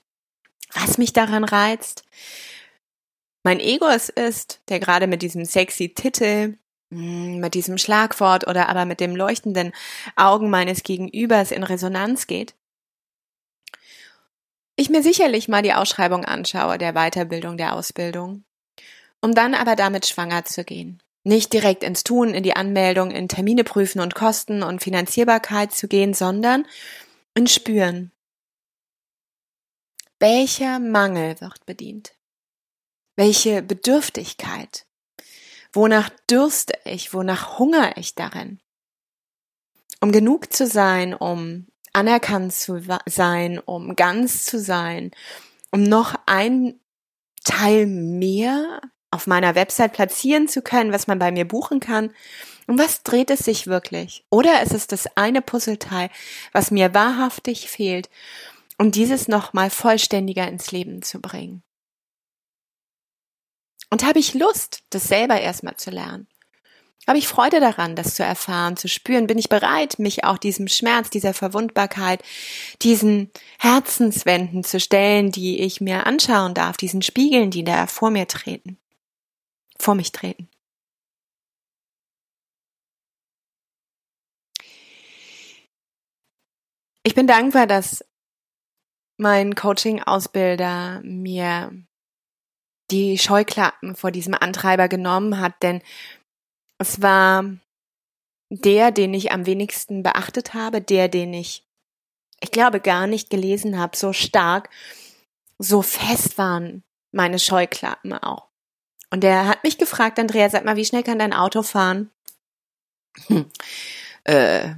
was 0.74 0.98
mich 0.98 1.14
daran 1.14 1.44
reizt. 1.44 2.04
Mein 3.44 3.60
Ego 3.60 3.88
es 3.88 4.10
ist, 4.10 4.62
der 4.70 4.80
gerade 4.80 5.08
mit 5.08 5.22
diesem 5.22 5.44
sexy 5.46 5.94
Titel, 5.94 6.58
mm, 6.90 7.40
mit 7.40 7.54
diesem 7.54 7.78
Schlagwort 7.78 8.48
oder 8.48 8.70
aber 8.70 8.86
mit 8.86 9.00
dem 9.00 9.16
leuchtenden 9.16 9.74
Augen 10.16 10.50
meines 10.50 10.84
Gegenübers 10.84 11.52
in 11.52 11.64
Resonanz 11.64 12.28
geht 12.28 12.56
ich 14.76 14.90
mir 14.90 15.04
sicherlich 15.04 15.48
mal 15.48 15.62
die 15.62 15.74
Ausschreibung 15.74 16.26
anschaue 16.26 16.78
der 16.78 16.94
Weiterbildung, 16.94 17.58
der 17.58 17.74
Ausbildung, 17.74 18.44
um 19.22 19.36
dann 19.36 19.54
aber 19.54 19.76
damit 19.76 20.06
schwanger 20.08 20.46
zu 20.46 20.64
gehen. 20.64 21.02
Nicht 21.24 21.54
direkt 21.54 21.84
ins 21.84 22.04
Tun, 22.04 22.34
in 22.34 22.44
die 22.44 22.56
Anmeldung, 22.56 23.12
in 23.12 23.30
Termine 23.30 23.64
prüfen 23.64 24.02
und 24.02 24.16
Kosten 24.16 24.64
und 24.64 24.84
Finanzierbarkeit 24.84 25.72
zu 25.72 25.88
gehen, 25.88 26.14
sondern 26.14 26.66
in 27.34 27.48
Spüren. 27.48 28.12
Welcher 30.24 30.80
Mangel 30.80 31.42
wird 31.42 31.66
bedient? 31.66 32.14
Welche 33.18 33.62
Bedürftigkeit? 33.62 34.86
Wonach 35.74 36.10
dürste 36.30 36.76
ich? 36.86 37.14
Wonach 37.14 37.60
hungere 37.60 37.92
ich 37.98 38.16
darin? 38.16 38.62
Um 40.00 40.14
genug 40.14 40.54
zu 40.54 40.66
sein, 40.66 41.14
um 41.14 41.68
anerkannt 41.92 42.54
zu 42.54 42.82
sein, 43.06 43.60
um 43.60 43.98
ganz 43.98 44.46
zu 44.46 44.62
sein, 44.62 45.12
um 45.72 45.84
noch 45.84 46.16
ein 46.26 46.80
Teil 47.44 47.86
mehr 47.86 48.80
auf 49.12 49.28
meiner 49.28 49.56
Website 49.56 49.92
platzieren 49.92 50.48
zu 50.48 50.62
können, 50.62 50.94
was 50.94 51.06
man 51.06 51.20
bei 51.20 51.34
mir 51.34 51.46
buchen 51.46 51.82
kann. 51.82 52.14
Um 52.66 52.80
was 52.80 53.04
dreht 53.04 53.30
es 53.30 53.40
sich 53.40 53.68
wirklich? 53.68 54.24
Oder 54.30 54.64
ist 54.64 54.74
es 54.74 54.88
das 54.88 55.18
eine 55.18 55.42
Puzzleteil, 55.42 56.10
was 56.54 56.72
mir 56.72 56.94
wahrhaftig 56.94 57.70
fehlt, 57.70 58.10
um 58.78 58.92
dieses 58.92 59.28
nochmal 59.28 59.70
vollständiger 59.70 60.48
ins 60.48 60.72
Leben 60.72 61.02
zu 61.02 61.20
bringen? 61.22 61.64
Und 63.90 64.04
habe 64.04 64.20
ich 64.20 64.34
Lust, 64.34 64.84
das 64.90 65.08
selber 65.08 65.40
erstmal 65.40 65.78
zu 65.78 65.92
lernen? 65.92 66.28
Habe 67.06 67.18
ich 67.18 67.28
Freude 67.28 67.60
daran, 67.60 67.96
das 67.96 68.16
zu 68.16 68.24
erfahren, 68.24 68.78
zu 68.78 68.88
spüren? 68.88 69.28
Bin 69.28 69.38
ich 69.38 69.50
bereit, 69.50 70.00
mich 70.00 70.24
auch 70.24 70.38
diesem 70.38 70.68
Schmerz, 70.70 71.10
dieser 71.10 71.34
Verwundbarkeit, 71.34 72.24
diesen 72.82 73.30
Herzenswänden 73.60 74.64
zu 74.64 74.80
stellen, 74.80 75.32
die 75.32 75.60
ich 75.60 75.82
mir 75.82 76.06
anschauen 76.08 76.54
darf, 76.54 76.78
diesen 76.78 77.02
Spiegeln, 77.02 77.52
die 77.52 77.66
da 77.66 77.88
vor 77.88 78.10
mir 78.10 78.28
treten, 78.28 78.78
vor 79.78 79.96
mich 79.96 80.14
treten? 80.14 80.50
Ich 87.04 87.16
bin 87.16 87.28
dankbar, 87.28 87.68
dass 87.68 88.06
mein 89.18 89.56
Coaching-Ausbilder 89.56 91.02
mir 91.04 91.72
die 92.92 93.18
Scheuklappen 93.18 93.96
vor 93.96 94.12
diesem 94.12 94.34
Antreiber 94.34 94.88
genommen 94.88 95.40
hat, 95.40 95.54
denn 95.62 95.82
es 96.78 97.02
war 97.02 97.46
der, 98.50 98.92
den 98.92 99.14
ich 99.14 99.32
am 99.32 99.46
wenigsten 99.46 100.04
beachtet 100.04 100.54
habe, 100.54 100.82
der, 100.82 101.08
den 101.08 101.34
ich, 101.34 101.66
ich 102.40 102.52
glaube, 102.52 102.80
gar 102.80 103.08
nicht 103.08 103.30
gelesen 103.30 103.80
habe, 103.80 103.98
so 103.98 104.14
stark, 104.14 104.70
so 105.58 105.82
fest 105.82 106.38
waren 106.38 106.84
meine 107.12 107.40
Scheuklappen 107.40 108.14
auch. 108.14 108.50
Und 109.12 109.22
der 109.22 109.48
hat 109.48 109.64
mich 109.64 109.78
gefragt, 109.78 110.20
Andrea, 110.20 110.50
sag 110.50 110.66
mal, 110.66 110.76
wie 110.76 110.86
schnell 110.86 111.04
kann 111.04 111.20
dein 111.20 111.34
Auto 111.34 111.64
fahren? 111.64 112.10
Hm. 113.28 113.46
Äh, 114.24 114.76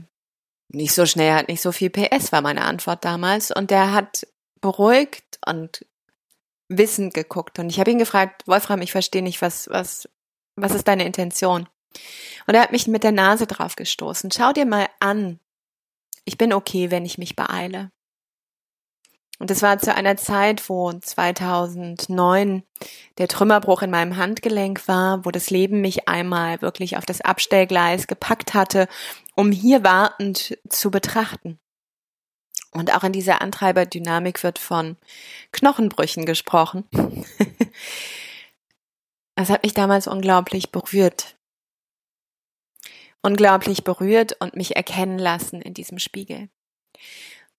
nicht 0.75 0.94
so 0.94 1.05
schnell, 1.05 1.34
hat 1.34 1.48
nicht 1.48 1.62
so 1.62 1.72
viel 1.72 1.89
PS, 1.89 2.32
war 2.32 2.41
meine 2.41 2.63
Antwort 2.63 3.03
damals. 3.05 3.51
Und 3.51 3.72
der 3.72 3.94
hat 3.94 4.27
beruhigt 4.62 5.39
und 5.46 5.86
wissend 6.67 7.13
geguckt. 7.13 7.60
Und 7.60 7.70
ich 7.70 7.79
habe 7.79 7.91
ihn 7.91 8.00
gefragt, 8.00 8.48
Wolfram, 8.48 8.82
ich 8.82 8.91
verstehe 8.91 9.22
nicht, 9.22 9.41
was, 9.41 9.70
was, 9.70 10.10
was 10.55 10.74
ist 10.74 10.88
deine 10.88 11.05
Intention? 11.05 11.67
Und 12.48 12.55
er 12.55 12.62
hat 12.62 12.72
mich 12.72 12.88
mit 12.88 13.03
der 13.03 13.12
Nase 13.12 13.48
drauf 13.48 13.75
gestoßen. 13.75 14.32
Schau 14.32 14.51
dir 14.53 14.65
mal 14.65 14.88
an. 15.00 15.39
Ich 16.25 16.38
bin 16.38 16.53
okay, 16.53 16.91
wenn 16.91 17.05
ich 17.05 17.17
mich 17.17 17.36
beeile. 17.36 17.91
Und 19.38 19.51
es 19.51 19.62
war 19.62 19.79
zu 19.79 19.94
einer 19.94 20.15
Zeit, 20.15 20.70
wo 20.70 20.94
2009 20.94 22.63
der 23.17 23.27
Trümmerbruch 23.27 23.82
in 23.82 23.91
meinem 23.91 24.15
Handgelenk 24.15 24.88
war, 24.88 25.25
wo 25.25 25.32
das 25.32 25.50
Leben 25.50 25.82
mich 25.82 26.08
einmal 26.08 26.62
wirklich 26.62 26.96
auf 26.96 27.05
das 27.05 27.20
Abstellgleis 27.20 28.08
gepackt 28.08 28.53
hatte, 28.53 28.88
um 29.36 29.51
hier 29.51 29.84
wartend 29.84 30.58
zu 30.70 30.89
betrachten. 30.89 31.60
Und 32.72 32.94
auch 32.94 33.04
in 33.04 33.13
dieser 33.13 33.42
Antreiberdynamik 33.42 34.44
wird 34.44 34.60
von 34.60 34.98
Knochenbrüchen 35.51 36.25
gesprochen. 36.25 36.86
Das 39.38 39.50
hat 39.50 39.63
mich 39.63 39.74
damals 39.74 40.08
unglaublich 40.08 40.72
berührt, 40.72 41.36
unglaublich 43.22 43.84
berührt 43.84 44.38
und 44.39 44.56
mich 44.56 44.77
erkennen 44.77 45.20
lassen 45.20 45.62
in 45.62 45.74
diesem 45.74 46.00
Spiegel. 46.00 46.48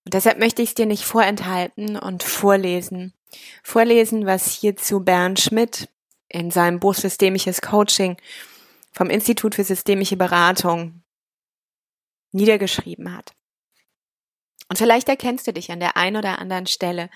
Und 0.04 0.14
deshalb 0.14 0.38
möchte 0.38 0.62
ich 0.62 0.70
es 0.70 0.74
dir 0.74 0.86
nicht 0.86 1.04
vorenthalten 1.04 1.98
und 1.98 2.22
vorlesen, 2.22 3.12
vorlesen, 3.62 4.24
was 4.24 4.52
hierzu 4.52 5.00
Bernd 5.00 5.38
Schmidt 5.38 5.90
in 6.28 6.50
seinem 6.50 6.80
Buch 6.80 6.94
Systemisches 6.94 7.60
Coaching 7.60 8.16
vom 8.92 9.10
Institut 9.10 9.54
für 9.54 9.64
systemische 9.64 10.16
Beratung 10.16 11.02
niedergeschrieben 12.36 13.16
hat. 13.16 13.34
Und 14.68 14.78
vielleicht 14.78 15.08
erkennst 15.08 15.46
du 15.46 15.52
dich 15.52 15.70
an 15.70 15.80
der 15.80 15.96
einen 15.96 16.16
oder 16.16 16.38
anderen 16.38 16.66
Stelle. 16.66 17.08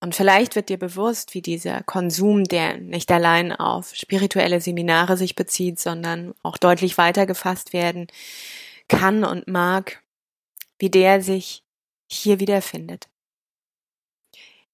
Und 0.00 0.14
vielleicht 0.14 0.56
wird 0.56 0.68
dir 0.68 0.78
bewusst, 0.78 1.34
wie 1.34 1.42
dieser 1.42 1.82
Konsum, 1.82 2.44
der 2.44 2.78
nicht 2.78 3.10
allein 3.10 3.52
auf 3.52 3.94
spirituelle 3.94 4.60
Seminare 4.60 5.16
sich 5.16 5.36
bezieht, 5.36 5.78
sondern 5.78 6.34
auch 6.42 6.58
deutlich 6.58 6.98
weiter 6.98 7.24
gefasst 7.24 7.72
werden 7.72 8.08
kann 8.88 9.24
und 9.24 9.46
mag, 9.46 10.02
wie 10.78 10.90
der 10.90 11.22
sich 11.22 11.62
hier 12.10 12.40
wiederfindet. 12.40 13.08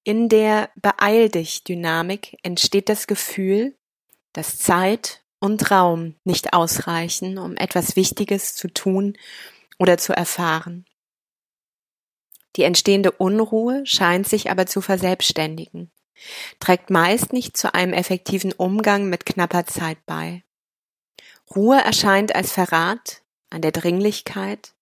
In 0.03 0.31
der 0.31 0.71
Beeil 0.77 1.29
dich 1.29 1.65
Dynamik 1.65 2.39
entsteht 2.43 2.89
das 2.89 3.07
Gefühl, 3.07 3.77
dass 4.33 4.57
Zeit 4.57 5.23
und 5.41 5.71
Raum 5.71 6.15
nicht 6.25 6.53
ausreichen, 6.53 7.39
um 7.39 7.57
etwas 7.57 7.97
Wichtiges 7.97 8.55
zu 8.55 8.69
tun 8.69 9.17
oder 9.79 9.99
zu 9.99 10.13
erfahren. 10.13 10.85
Die 12.57 12.65
entstehende 12.65 13.13
Unruhe 13.13 13.87
scheint 13.87 14.29
sich 14.29 14.51
aber 14.51 14.67
zu 14.67 14.81
verselbstständigen, 14.81 15.93
trägt 16.59 16.91
meist 16.91 17.33
nicht 17.33 17.57
zu 17.57 17.73
einem 17.73 17.93
effektiven 17.93 18.53
Umgang 18.53 19.09
mit 19.09 19.27
knapper 19.27 19.67
Zeit 19.67 19.99
bei. 20.07 20.43
Ruhe 21.55 21.81
erscheint 21.81 22.35
als 22.35 22.53
Verrat 22.53 23.23
an 23.51 23.63
der 23.63 23.73
Dringlichkeit. 23.73 24.75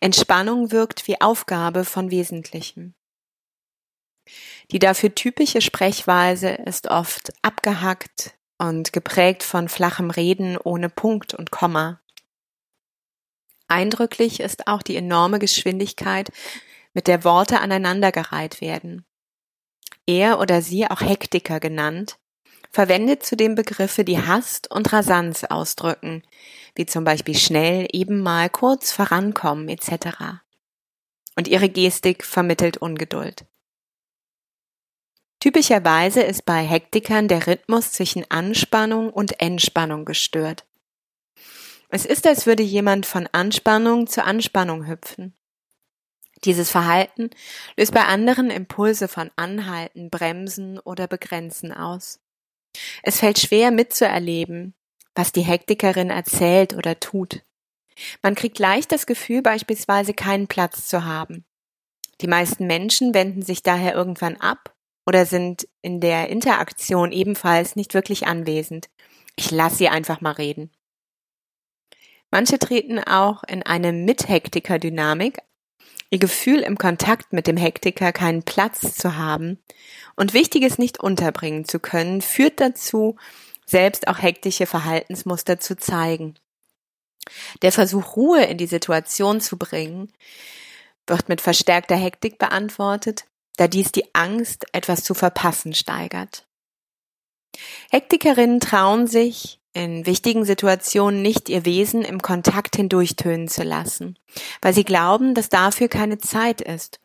Entspannung 0.00 0.70
wirkt 0.70 1.08
wie 1.08 1.20
Aufgabe 1.20 1.84
von 1.84 2.10
Wesentlichem. 2.10 2.94
Die 4.70 4.78
dafür 4.78 5.14
typische 5.14 5.60
Sprechweise 5.60 6.50
ist 6.50 6.88
oft 6.88 7.32
abgehackt 7.42 8.35
und 8.58 8.92
geprägt 8.92 9.42
von 9.42 9.68
flachem 9.68 10.10
Reden 10.10 10.56
ohne 10.56 10.88
Punkt 10.88 11.34
und 11.34 11.50
Komma. 11.50 12.00
Eindrücklich 13.68 14.40
ist 14.40 14.66
auch 14.66 14.82
die 14.82 14.96
enorme 14.96 15.38
Geschwindigkeit, 15.38 16.30
mit 16.94 17.08
der 17.08 17.24
Worte 17.24 17.60
aneinandergereiht 17.60 18.60
werden. 18.60 19.04
Er 20.06 20.38
oder 20.38 20.62
sie, 20.62 20.88
auch 20.88 21.00
Hektiker 21.00 21.60
genannt, 21.60 22.18
verwendet 22.70 23.24
zudem 23.24 23.54
Begriffe, 23.54 24.04
die 24.04 24.20
Hast 24.20 24.70
und 24.70 24.92
Rasanz 24.92 25.44
ausdrücken, 25.44 26.22
wie 26.74 26.86
zum 26.86 27.04
Beispiel 27.04 27.34
schnell, 27.34 27.88
eben 27.92 28.20
mal, 28.20 28.48
kurz, 28.48 28.92
vorankommen 28.92 29.68
etc. 29.68 30.40
Und 31.36 31.48
ihre 31.48 31.68
Gestik 31.68 32.24
vermittelt 32.24 32.76
Ungeduld. 32.76 33.46
Typischerweise 35.46 36.22
ist 36.22 36.44
bei 36.44 36.64
Hektikern 36.64 37.28
der 37.28 37.46
Rhythmus 37.46 37.92
zwischen 37.92 38.28
Anspannung 38.32 39.10
und 39.10 39.40
Entspannung 39.40 40.04
gestört. 40.04 40.66
Es 41.88 42.04
ist, 42.04 42.26
als 42.26 42.46
würde 42.46 42.64
jemand 42.64 43.06
von 43.06 43.28
Anspannung 43.30 44.08
zu 44.08 44.24
Anspannung 44.24 44.88
hüpfen. 44.88 45.36
Dieses 46.42 46.72
Verhalten 46.72 47.30
löst 47.76 47.94
bei 47.94 48.02
anderen 48.06 48.50
Impulse 48.50 49.06
von 49.06 49.30
Anhalten, 49.36 50.10
Bremsen 50.10 50.80
oder 50.80 51.06
Begrenzen 51.06 51.72
aus. 51.72 52.18
Es 53.04 53.20
fällt 53.20 53.38
schwer 53.38 53.70
mitzuerleben, 53.70 54.74
was 55.14 55.30
die 55.30 55.42
Hektikerin 55.42 56.10
erzählt 56.10 56.74
oder 56.74 56.98
tut. 56.98 57.44
Man 58.20 58.34
kriegt 58.34 58.58
leicht 58.58 58.90
das 58.90 59.06
Gefühl, 59.06 59.42
beispielsweise 59.42 60.12
keinen 60.12 60.48
Platz 60.48 60.88
zu 60.88 61.04
haben. 61.04 61.44
Die 62.20 62.26
meisten 62.26 62.66
Menschen 62.66 63.14
wenden 63.14 63.42
sich 63.42 63.62
daher 63.62 63.94
irgendwann 63.94 64.38
ab 64.38 64.72
oder 65.06 65.24
sind 65.24 65.68
in 65.82 66.00
der 66.00 66.28
Interaktion 66.28 67.12
ebenfalls 67.12 67.76
nicht 67.76 67.94
wirklich 67.94 68.26
anwesend. 68.26 68.88
Ich 69.36 69.50
lasse 69.50 69.76
sie 69.76 69.88
einfach 69.88 70.20
mal 70.20 70.32
reden. 70.32 70.70
Manche 72.30 72.58
treten 72.58 72.98
auch 72.98 73.44
in 73.44 73.62
eine 73.62 73.92
Mithektiker-Dynamik, 73.92 75.38
ihr 76.10 76.18
Gefühl 76.18 76.60
im 76.60 76.76
Kontakt 76.76 77.32
mit 77.32 77.46
dem 77.46 77.56
Hektiker 77.56 78.12
keinen 78.12 78.42
Platz 78.42 78.94
zu 78.94 79.16
haben 79.16 79.58
und 80.16 80.34
Wichtiges 80.34 80.78
nicht 80.78 81.00
unterbringen 81.00 81.64
zu 81.64 81.78
können, 81.78 82.20
führt 82.20 82.60
dazu, 82.60 83.16
selbst 83.64 84.08
auch 84.08 84.20
hektische 84.20 84.66
Verhaltensmuster 84.66 85.58
zu 85.58 85.76
zeigen. 85.76 86.34
Der 87.62 87.72
Versuch, 87.72 88.16
Ruhe 88.16 88.44
in 88.44 88.58
die 88.58 88.66
Situation 88.66 89.40
zu 89.40 89.56
bringen, 89.56 90.12
wird 91.06 91.28
mit 91.28 91.40
verstärkter 91.40 91.96
Hektik 91.96 92.38
beantwortet, 92.38 93.26
da 93.56 93.68
dies 93.68 93.92
die 93.92 94.14
Angst, 94.14 94.66
etwas 94.72 95.02
zu 95.02 95.14
verpassen, 95.14 95.74
steigert. 95.74 96.46
Hektikerinnen 97.90 98.60
trauen 98.60 99.06
sich, 99.06 99.60
in 99.72 100.06
wichtigen 100.06 100.46
Situationen 100.46 101.20
nicht 101.20 101.50
ihr 101.50 101.66
Wesen 101.66 102.00
im 102.02 102.22
Kontakt 102.22 102.76
hindurchtönen 102.76 103.46
zu 103.46 103.62
lassen, 103.62 104.18
weil 104.62 104.72
sie 104.72 104.84
glauben, 104.84 105.34
dass 105.34 105.50
dafür 105.50 105.88
keine 105.88 106.16
Zeit 106.16 106.62
ist 106.62 106.98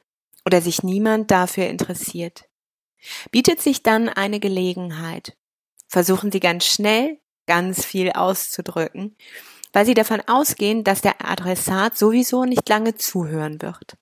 oder 0.45 0.61
sich 0.61 0.81
niemand 0.81 1.31
dafür 1.31 1.67
interessiert. 1.67 2.45
Bietet 3.29 3.61
sich 3.61 3.83
dann 3.83 4.07
eine 4.07 4.39
Gelegenheit, 4.39 5.35
versuchen 5.89 6.31
sie 6.31 6.39
ganz 6.39 6.65
schnell 6.65 7.19
ganz 7.45 7.83
viel 7.83 8.11
auszudrücken, 8.11 9.17
weil 9.73 9.85
sie 9.85 9.93
davon 9.93 10.21
ausgehen, 10.25 10.85
dass 10.85 11.01
der 11.01 11.25
Adressat 11.25 11.97
sowieso 11.97 12.45
nicht 12.45 12.69
lange 12.69 12.95
zuhören 12.95 13.61
wird. 13.61 13.97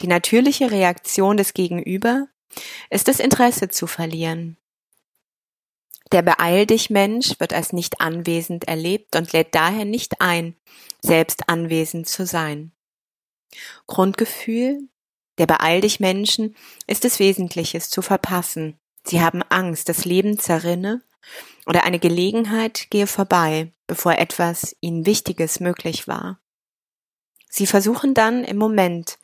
Die 0.00 0.06
natürliche 0.06 0.70
Reaktion 0.70 1.36
des 1.36 1.54
Gegenüber 1.54 2.28
ist 2.90 3.08
das 3.08 3.20
Interesse 3.20 3.68
zu 3.68 3.86
verlieren. 3.86 4.56
Der 6.12 6.22
Beeil 6.22 6.66
dich 6.66 6.88
Mensch 6.88 7.38
wird 7.38 7.52
als 7.52 7.72
nicht 7.72 8.00
anwesend 8.00 8.66
erlebt 8.66 9.16
und 9.16 9.32
lädt 9.32 9.54
daher 9.54 9.84
nicht 9.84 10.20
ein, 10.20 10.56
selbst 11.02 11.48
anwesend 11.48 12.08
zu 12.08 12.24
sein. 12.24 12.72
Grundgefühl 13.86 14.88
der 15.38 15.46
Beeil 15.46 15.80
dich 15.80 16.00
Menschen 16.00 16.56
ist 16.86 17.04
es 17.04 17.20
Wesentliches 17.20 17.90
zu 17.90 18.02
verpassen. 18.02 18.78
Sie 19.04 19.20
haben 19.22 19.42
Angst, 19.48 19.88
das 19.88 20.04
Leben 20.04 20.38
zerrinne 20.38 21.00
oder 21.64 21.84
eine 21.84 22.00
Gelegenheit 22.00 22.90
gehe 22.90 23.06
vorbei, 23.06 23.72
bevor 23.86 24.18
etwas 24.18 24.76
ihnen 24.80 25.06
Wichtiges 25.06 25.60
möglich 25.60 26.08
war. 26.08 26.40
Sie 27.48 27.66
versuchen 27.66 28.14
dann 28.14 28.44
im 28.44 28.56
Moment 28.56 29.18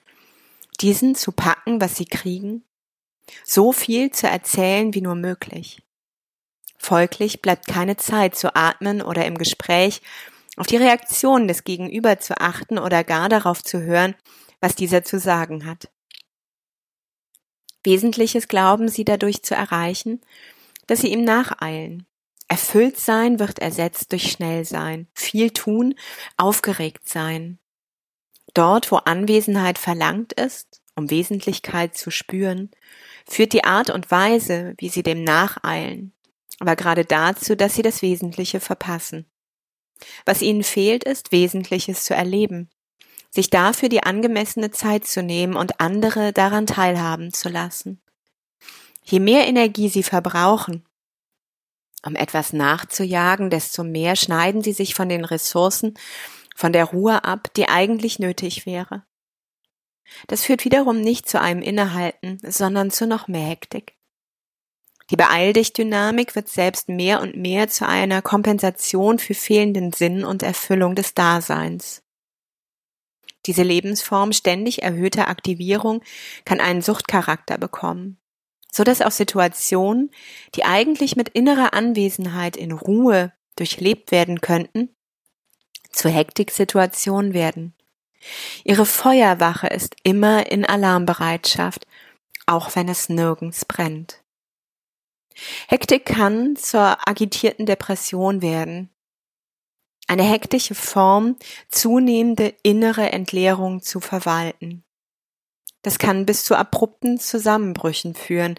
diesen 0.80 1.14
zu 1.14 1.32
packen, 1.32 1.80
was 1.80 1.96
sie 1.96 2.06
kriegen, 2.06 2.64
so 3.44 3.72
viel 3.72 4.10
zu 4.10 4.28
erzählen 4.28 4.94
wie 4.94 5.00
nur 5.00 5.14
möglich. 5.14 5.82
Folglich 6.76 7.40
bleibt 7.40 7.66
keine 7.66 7.96
Zeit 7.96 8.36
zu 8.36 8.54
atmen 8.54 9.00
oder 9.00 9.24
im 9.24 9.38
Gespräch 9.38 10.02
auf 10.56 10.66
die 10.66 10.76
Reaktion 10.76 11.48
des 11.48 11.64
Gegenüber 11.64 12.18
zu 12.20 12.38
achten 12.38 12.78
oder 12.78 13.04
gar 13.04 13.28
darauf 13.28 13.62
zu 13.62 13.80
hören, 13.80 14.14
was 14.60 14.74
dieser 14.74 15.02
zu 15.04 15.18
sagen 15.18 15.66
hat. 15.66 15.88
Wesentliches 17.82 18.48
glauben 18.48 18.88
sie 18.88 19.04
dadurch 19.04 19.42
zu 19.42 19.54
erreichen, 19.54 20.20
dass 20.86 21.00
sie 21.00 21.08
ihm 21.08 21.24
nacheilen. 21.24 22.06
Erfüllt 22.48 22.98
sein 22.98 23.38
wird 23.38 23.58
ersetzt 23.58 24.12
durch 24.12 24.30
schnell 24.30 24.64
sein, 24.64 25.08
viel 25.14 25.50
tun, 25.50 25.94
aufgeregt 26.36 27.08
sein. 27.08 27.58
Dort, 28.54 28.92
wo 28.92 28.96
Anwesenheit 28.96 29.78
verlangt 29.78 30.32
ist, 30.32 30.80
um 30.94 31.10
Wesentlichkeit 31.10 31.96
zu 31.96 32.10
spüren, 32.10 32.70
führt 33.28 33.52
die 33.52 33.64
Art 33.64 33.90
und 33.90 34.10
Weise, 34.10 34.74
wie 34.78 34.88
sie 34.88 35.02
dem 35.02 35.24
nacheilen, 35.24 36.12
aber 36.60 36.76
gerade 36.76 37.04
dazu, 37.04 37.56
dass 37.56 37.74
sie 37.74 37.82
das 37.82 38.00
Wesentliche 38.00 38.60
verpassen. 38.60 39.26
Was 40.24 40.42
ihnen 40.42 40.62
fehlt, 40.62 41.04
ist 41.04 41.32
Wesentliches 41.32 42.04
zu 42.04 42.14
erleben, 42.14 42.70
sich 43.30 43.50
dafür 43.50 43.88
die 43.88 44.02
angemessene 44.02 44.70
Zeit 44.70 45.06
zu 45.06 45.22
nehmen 45.22 45.56
und 45.56 45.80
andere 45.80 46.32
daran 46.32 46.66
teilhaben 46.66 47.32
zu 47.32 47.48
lassen. 47.48 48.00
Je 49.02 49.18
mehr 49.18 49.46
Energie 49.46 49.88
sie 49.88 50.02
verbrauchen, 50.02 50.84
um 52.06 52.14
etwas 52.16 52.52
nachzujagen, 52.52 53.50
desto 53.50 53.82
mehr 53.82 54.14
schneiden 54.14 54.62
sie 54.62 54.72
sich 54.72 54.94
von 54.94 55.08
den 55.08 55.24
Ressourcen 55.24 55.94
von 56.54 56.72
der 56.72 56.86
Ruhe 56.86 57.24
ab, 57.24 57.52
die 57.56 57.68
eigentlich 57.68 58.18
nötig 58.18 58.64
wäre. 58.64 59.04
Das 60.26 60.44
führt 60.44 60.64
wiederum 60.64 61.00
nicht 61.00 61.28
zu 61.28 61.40
einem 61.40 61.62
Innehalten, 61.62 62.38
sondern 62.42 62.90
zu 62.90 63.06
noch 63.06 63.28
mehr 63.28 63.46
Hektik. 63.46 63.96
Die 65.10 65.16
Beeil-dich-Dynamik 65.16 66.34
wird 66.34 66.48
selbst 66.48 66.88
mehr 66.88 67.20
und 67.20 67.36
mehr 67.36 67.68
zu 67.68 67.86
einer 67.86 68.22
Kompensation 68.22 69.18
für 69.18 69.34
fehlenden 69.34 69.92
Sinn 69.92 70.24
und 70.24 70.42
Erfüllung 70.42 70.94
des 70.94 71.14
Daseins. 71.14 72.02
Diese 73.46 73.62
Lebensform 73.62 74.32
ständig 74.32 74.82
erhöhter 74.82 75.28
Aktivierung 75.28 76.02
kann 76.46 76.60
einen 76.60 76.80
Suchtcharakter 76.80 77.58
bekommen, 77.58 78.18
so 78.72 78.84
dass 78.84 79.02
auch 79.02 79.10
Situationen, 79.10 80.10
die 80.54 80.64
eigentlich 80.64 81.16
mit 81.16 81.28
innerer 81.30 81.74
Anwesenheit 81.74 82.56
in 82.56 82.72
Ruhe 82.72 83.32
durchlebt 83.56 84.10
werden 84.10 84.40
könnten, 84.40 84.96
zu 85.94 86.08
Hektiksituationen 86.08 87.34
werden. 87.34 87.74
Ihre 88.64 88.86
Feuerwache 88.86 89.66
ist 89.66 89.96
immer 90.02 90.50
in 90.50 90.64
Alarmbereitschaft 90.64 91.86
auch 92.46 92.76
wenn 92.76 92.88
es 92.88 93.08
nirgends 93.08 93.64
brennt. 93.64 94.22
Hektik 95.68 96.04
kann 96.04 96.56
zur 96.56 97.08
agitierten 97.08 97.66
Depression 97.66 98.42
werden. 98.42 98.90
Eine 100.06 100.22
hektische 100.22 100.74
Form, 100.74 101.36
zunehmende 101.68 102.54
innere 102.62 103.10
Entleerung 103.12 103.82
zu 103.82 104.00
verwalten. 104.00 104.84
Das 105.82 105.98
kann 105.98 106.26
bis 106.26 106.44
zu 106.44 106.54
abrupten 106.54 107.18
Zusammenbrüchen 107.18 108.14
führen, 108.14 108.58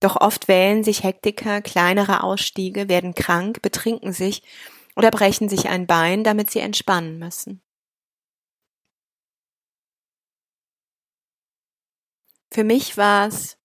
doch 0.00 0.16
oft 0.16 0.48
wählen 0.48 0.84
sich 0.84 1.04
Hektiker 1.04 1.62
kleinere 1.62 2.22
Ausstiege, 2.22 2.88
werden 2.88 3.14
krank, 3.14 3.62
betrinken 3.62 4.12
sich 4.12 4.42
oder 4.96 5.10
brechen 5.10 5.48
sich 5.48 5.68
ein 5.68 5.86
Bein, 5.86 6.24
damit 6.24 6.50
sie 6.50 6.60
entspannen 6.60 7.18
müssen. 7.18 7.62
Für 12.52 12.64
mich 12.64 12.98
war 12.98 13.28
es 13.28 13.56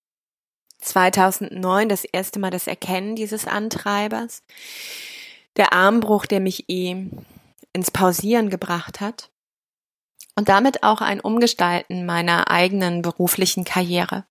2009 0.79 1.89
das 1.89 2.05
erste 2.05 2.39
Mal 2.39 2.51
das 2.51 2.67
Erkennen 2.67 3.15
dieses 3.15 3.45
Antreibers, 3.45 4.43
der 5.57 5.73
Armbruch, 5.73 6.25
der 6.25 6.39
mich 6.39 6.69
eh 6.69 7.09
ins 7.73 7.91
Pausieren 7.91 8.49
gebracht 8.49 9.01
hat 9.01 9.29
und 10.35 10.49
damit 10.49 10.83
auch 10.83 11.01
ein 11.01 11.19
Umgestalten 11.19 12.05
meiner 12.05 12.49
eigenen 12.49 13.01
beruflichen 13.01 13.65
Karriere. 13.65 14.25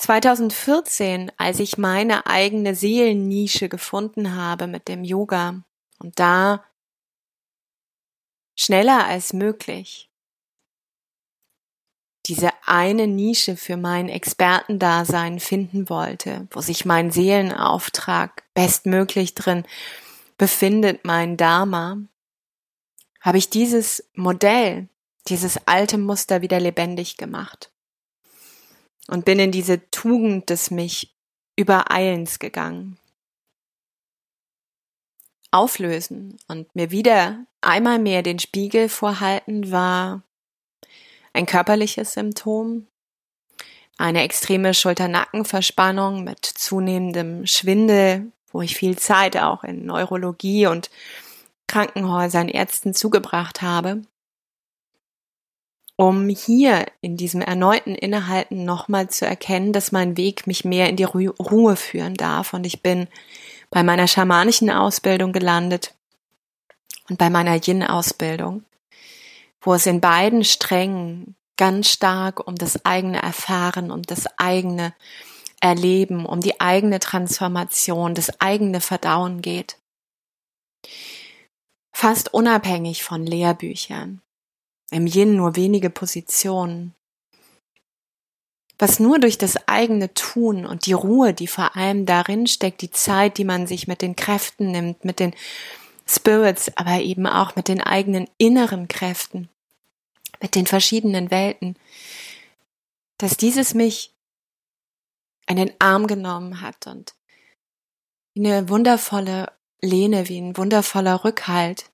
2014, 0.00 1.30
als 1.36 1.60
ich 1.60 1.76
meine 1.76 2.26
eigene 2.26 2.74
Seelennische 2.74 3.68
gefunden 3.68 4.34
habe 4.34 4.66
mit 4.66 4.88
dem 4.88 5.04
Yoga. 5.04 5.62
Und 5.98 6.18
da 6.18 6.64
schneller 8.56 9.04
als 9.04 9.34
möglich 9.34 10.10
diese 12.26 12.50
eine 12.64 13.06
Nische 13.06 13.58
für 13.58 13.76
mein 13.76 14.08
Expertendasein 14.08 15.38
finden 15.38 15.90
wollte, 15.90 16.48
wo 16.50 16.62
sich 16.62 16.86
mein 16.86 17.10
Seelenauftrag 17.10 18.44
bestmöglich 18.54 19.34
drin 19.34 19.64
befindet, 20.38 21.04
mein 21.04 21.36
Dharma, 21.36 21.98
habe 23.20 23.36
ich 23.36 23.50
dieses 23.50 24.08
Modell, 24.14 24.88
dieses 25.28 25.66
alte 25.66 25.98
Muster 25.98 26.40
wieder 26.40 26.58
lebendig 26.58 27.18
gemacht 27.18 27.70
und 29.10 29.24
bin 29.24 29.40
in 29.40 29.50
diese 29.50 29.90
Tugend 29.90 30.50
des 30.50 30.70
mich 30.70 31.12
Übereilens 31.56 32.38
gegangen. 32.38 32.96
Auflösen 35.50 36.38
und 36.46 36.72
mir 36.76 36.92
wieder 36.92 37.44
einmal 37.60 37.98
mehr 37.98 38.22
den 38.22 38.38
Spiegel 38.38 38.88
vorhalten 38.88 39.72
war 39.72 40.22
ein 41.32 41.46
körperliches 41.46 42.12
Symptom, 42.12 42.86
eine 43.98 44.22
extreme 44.22 44.74
Schulter-Nacken-Verspannung 44.74 46.22
mit 46.22 46.44
zunehmendem 46.44 47.46
Schwindel, 47.46 48.30
wo 48.52 48.62
ich 48.62 48.76
viel 48.76 48.96
Zeit 48.96 49.36
auch 49.36 49.64
in 49.64 49.86
Neurologie 49.86 50.68
und 50.68 50.88
Krankenhäusern 51.66 52.48
Ärzten 52.48 52.94
zugebracht 52.94 53.60
habe, 53.60 54.02
um 56.00 56.28
hier 56.28 56.86
in 57.02 57.16
diesem 57.18 57.42
erneuten 57.42 57.94
Innehalten 57.94 58.64
nochmal 58.64 59.10
zu 59.10 59.26
erkennen, 59.26 59.72
dass 59.74 59.92
mein 59.92 60.16
Weg 60.16 60.46
mich 60.46 60.64
mehr 60.64 60.88
in 60.88 60.96
die 60.96 61.04
Ruhe 61.04 61.76
führen 61.76 62.14
darf. 62.14 62.54
Und 62.54 62.64
ich 62.64 62.82
bin 62.82 63.06
bei 63.68 63.82
meiner 63.82 64.08
schamanischen 64.08 64.70
Ausbildung 64.70 65.32
gelandet 65.32 65.94
und 67.08 67.18
bei 67.18 67.28
meiner 67.28 67.60
Yin-Ausbildung 67.62 68.64
wo 69.60 69.74
es 69.74 69.86
in 69.86 70.00
beiden 70.00 70.44
Strängen 70.44 71.36
ganz 71.56 71.90
stark 71.90 72.46
um 72.46 72.54
das 72.54 72.84
eigene 72.84 73.20
Erfahren, 73.22 73.90
um 73.90 74.02
das 74.02 74.26
eigene 74.38 74.94
Erleben, 75.60 76.24
um 76.24 76.40
die 76.40 76.60
eigene 76.60 77.00
Transformation, 77.00 78.14
das 78.14 78.40
eigene 78.40 78.80
Verdauen 78.80 79.42
geht. 79.42 79.76
Fast 81.92 82.32
unabhängig 82.32 83.02
von 83.02 83.26
Lehrbüchern. 83.26 84.22
Im 84.90 85.06
Yin 85.06 85.36
nur 85.36 85.56
wenige 85.56 85.90
Positionen. 85.90 86.94
Was 88.78 88.98
nur 88.98 89.18
durch 89.18 89.38
das 89.38 89.68
eigene 89.68 90.12
Tun 90.14 90.64
und 90.64 90.86
die 90.86 90.94
Ruhe, 90.94 91.34
die 91.34 91.46
vor 91.46 91.76
allem 91.76 92.06
darin 92.06 92.46
steckt, 92.46 92.80
die 92.80 92.90
Zeit, 92.90 93.36
die 93.36 93.44
man 93.44 93.66
sich 93.66 93.86
mit 93.86 94.02
den 94.02 94.16
Kräften 94.16 94.70
nimmt, 94.70 95.04
mit 95.04 95.20
den 95.20 95.34
Spirits, 96.06 96.76
aber 96.76 97.00
eben 97.00 97.26
auch 97.26 97.54
mit 97.56 97.68
den 97.68 97.80
eigenen 97.80 98.28
inneren 98.38 98.88
Kräften, 98.88 99.48
mit 100.40 100.54
den 100.54 100.66
verschiedenen 100.66 101.30
Welten, 101.30 101.76
dass 103.18 103.36
dieses 103.36 103.74
mich 103.74 104.14
in 105.46 105.56
den 105.56 105.72
Arm 105.78 106.06
genommen 106.06 106.62
hat 106.62 106.86
und 106.86 107.14
eine 108.36 108.68
wundervolle 108.68 109.52
Lehne, 109.82 110.28
wie 110.28 110.40
ein 110.40 110.56
wundervoller 110.56 111.24
Rückhalt, 111.24 111.90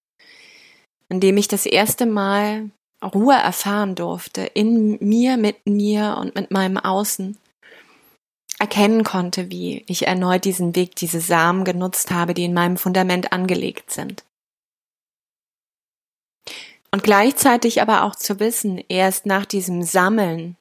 in 1.08 1.20
dem 1.20 1.36
ich 1.36 1.48
das 1.48 1.66
erste 1.66 2.06
Mal 2.06 2.70
Ruhe 3.04 3.34
erfahren 3.34 3.94
durfte, 3.94 4.42
in 4.42 4.98
mir, 5.00 5.36
mit 5.36 5.66
mir 5.66 6.16
und 6.18 6.34
mit 6.34 6.50
meinem 6.50 6.78
Außen 6.78 7.36
erkennen 8.58 9.04
konnte, 9.04 9.50
wie 9.50 9.84
ich 9.86 10.06
erneut 10.06 10.44
diesen 10.44 10.74
Weg, 10.74 10.96
diese 10.96 11.20
Samen 11.20 11.64
genutzt 11.64 12.10
habe, 12.10 12.32
die 12.34 12.44
in 12.44 12.54
meinem 12.54 12.76
Fundament 12.76 13.32
angelegt 13.32 13.90
sind. 13.90 14.24
Und 16.90 17.02
gleichzeitig 17.02 17.82
aber 17.82 18.04
auch 18.04 18.16
zu 18.16 18.40
wissen, 18.40 18.82
erst 18.88 19.26
nach 19.26 19.44
diesem 19.44 19.82
Sammeln, 19.82 20.56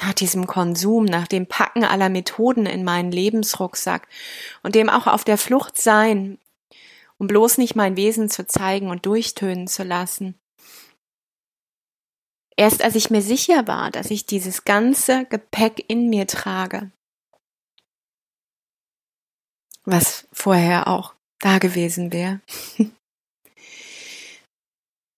nach 0.00 0.14
diesem 0.14 0.46
Konsum, 0.46 1.04
nach 1.04 1.26
dem 1.26 1.46
Packen 1.46 1.84
aller 1.84 2.08
Methoden 2.08 2.64
in 2.64 2.84
meinen 2.84 3.12
Lebensrucksack 3.12 4.08
und 4.62 4.74
dem 4.74 4.88
auch 4.88 5.06
auf 5.06 5.24
der 5.24 5.36
Flucht 5.36 5.76
sein, 5.76 6.38
um 7.18 7.26
bloß 7.26 7.58
nicht 7.58 7.74
mein 7.74 7.96
Wesen 7.96 8.30
zu 8.30 8.46
zeigen 8.46 8.88
und 8.88 9.04
durchtönen 9.04 9.66
zu 9.66 9.82
lassen. 9.82 10.36
Erst 12.58 12.82
als 12.82 12.96
ich 12.96 13.08
mir 13.08 13.22
sicher 13.22 13.68
war, 13.68 13.92
dass 13.92 14.10
ich 14.10 14.26
dieses 14.26 14.64
ganze 14.64 15.26
Gepäck 15.26 15.84
in 15.86 16.10
mir 16.10 16.26
trage, 16.26 16.90
was 19.84 20.26
vorher 20.32 20.88
auch 20.88 21.14
da 21.38 21.58
gewesen 21.58 22.12
wäre. 22.12 22.40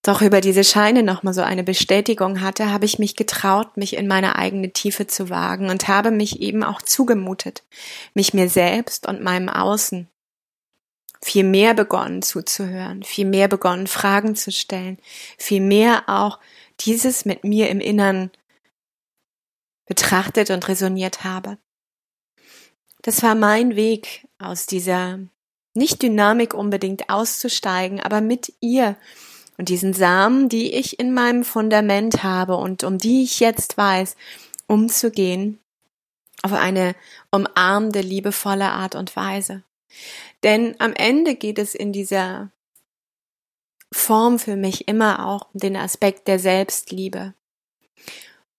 Doch 0.02 0.20
über 0.20 0.42
diese 0.42 0.64
Scheine 0.64 1.02
nochmal 1.02 1.32
so 1.32 1.40
eine 1.40 1.64
Bestätigung 1.64 2.42
hatte, 2.42 2.70
habe 2.70 2.84
ich 2.84 2.98
mich 2.98 3.16
getraut, 3.16 3.74
mich 3.78 3.96
in 3.96 4.06
meine 4.06 4.36
eigene 4.36 4.70
Tiefe 4.70 5.06
zu 5.06 5.30
wagen 5.30 5.70
und 5.70 5.88
habe 5.88 6.10
mich 6.10 6.42
eben 6.42 6.62
auch 6.62 6.82
zugemutet, 6.82 7.62
mich 8.12 8.34
mir 8.34 8.50
selbst 8.50 9.06
und 9.08 9.22
meinem 9.22 9.48
Außen 9.48 10.08
viel 11.22 11.44
mehr 11.44 11.74
begonnen 11.74 12.22
zuzuhören, 12.22 13.02
viel 13.02 13.26
mehr 13.26 13.48
begonnen 13.48 13.86
Fragen 13.86 14.36
zu 14.36 14.50
stellen, 14.52 14.98
viel 15.38 15.60
mehr 15.60 16.04
auch 16.06 16.38
dieses 16.80 17.24
mit 17.24 17.44
mir 17.44 17.68
im 17.68 17.80
Innern 17.80 18.30
betrachtet 19.86 20.50
und 20.50 20.68
resoniert 20.68 21.24
habe. 21.24 21.58
Das 23.02 23.22
war 23.22 23.34
mein 23.34 23.76
Weg 23.76 24.26
aus 24.38 24.66
dieser 24.66 25.18
nicht 25.74 26.02
Dynamik 26.02 26.54
unbedingt 26.54 27.10
auszusteigen, 27.10 28.00
aber 28.00 28.20
mit 28.20 28.52
ihr 28.60 28.96
und 29.56 29.68
diesen 29.68 29.92
Samen, 29.92 30.48
die 30.48 30.74
ich 30.74 30.98
in 30.98 31.12
meinem 31.12 31.44
Fundament 31.44 32.22
habe 32.22 32.56
und 32.56 32.82
um 32.82 32.98
die 32.98 33.22
ich 33.22 33.40
jetzt 33.40 33.76
weiß, 33.76 34.16
umzugehen 34.66 35.58
auf 36.42 36.52
eine 36.52 36.94
umarmende, 37.30 38.00
liebevolle 38.00 38.70
Art 38.70 38.94
und 38.94 39.14
Weise. 39.16 39.62
Denn 40.42 40.74
am 40.78 40.92
Ende 40.94 41.34
geht 41.34 41.58
es 41.58 41.74
in 41.74 41.92
dieser 41.92 42.50
Form 43.92 44.38
für 44.38 44.56
mich 44.56 44.88
immer 44.88 45.26
auch 45.26 45.52
um 45.52 45.60
den 45.60 45.76
Aspekt 45.76 46.28
der 46.28 46.38
Selbstliebe. 46.38 47.34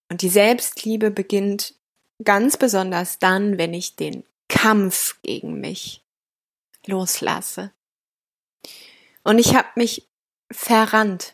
Und 0.09 0.21
die 0.21 0.29
Selbstliebe 0.29 1.09
beginnt 1.09 1.75
ganz 2.23 2.57
besonders 2.57 3.19
dann, 3.19 3.57
wenn 3.57 3.73
ich 3.73 3.95
den 3.95 4.23
Kampf 4.49 5.21
gegen 5.23 5.59
mich 5.59 6.03
loslasse. 6.85 7.71
Und 9.23 9.39
ich 9.39 9.55
habe 9.55 9.69
mich 9.75 10.07
verrannt 10.51 11.33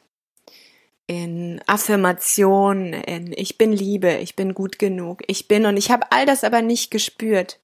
in 1.08 1.62
Affirmation, 1.66 2.94
in 2.94 3.34
ich 3.34 3.58
bin 3.58 3.72
Liebe, 3.72 4.18
ich 4.18 4.36
bin 4.36 4.54
gut 4.54 4.78
genug, 4.78 5.24
ich 5.28 5.48
bin 5.48 5.66
und 5.66 5.78
ich 5.78 5.90
habe 5.90 6.12
all 6.12 6.26
das 6.26 6.44
aber 6.44 6.62
nicht 6.62 6.92
gespürt. 6.92 7.60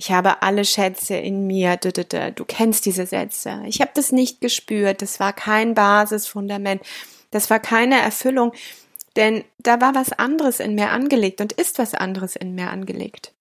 Ich 0.00 0.12
habe 0.12 0.42
alle 0.42 0.64
Schätze 0.64 1.16
in 1.16 1.48
mir, 1.48 1.76
du, 1.76 2.44
kennst 2.44 2.86
diese 2.86 3.04
Sätze. 3.04 3.60
Ich 3.66 3.80
habe 3.80 3.90
das 3.94 4.12
nicht 4.12 4.40
gespürt, 4.40 5.02
das 5.02 5.18
war 5.18 5.32
kein 5.32 5.74
Basisfundament, 5.74 6.82
das 7.32 7.50
war 7.50 7.58
keine 7.58 8.00
Erfüllung, 8.00 8.52
denn 9.16 9.44
da 9.58 9.80
war 9.80 9.96
was 9.96 10.12
anderes 10.12 10.60
in 10.60 10.76
mir 10.76 10.90
angelegt 10.90 11.40
und 11.40 11.52
ist 11.52 11.80
was 11.80 11.94
anderes 11.94 12.36
in 12.36 12.54
mir 12.54 12.70
angelegt. 12.70 13.34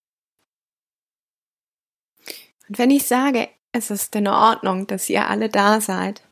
Und 2.68 2.80
wenn 2.80 2.90
ich 2.90 3.04
sage, 3.04 3.50
es 3.72 3.92
ist 3.92 4.16
in 4.16 4.28
Ordnung, 4.28 4.88
dass 4.88 5.10
ihr 5.10 5.28
alle 5.28 5.50
da 5.50 5.80
seid, 5.80 6.24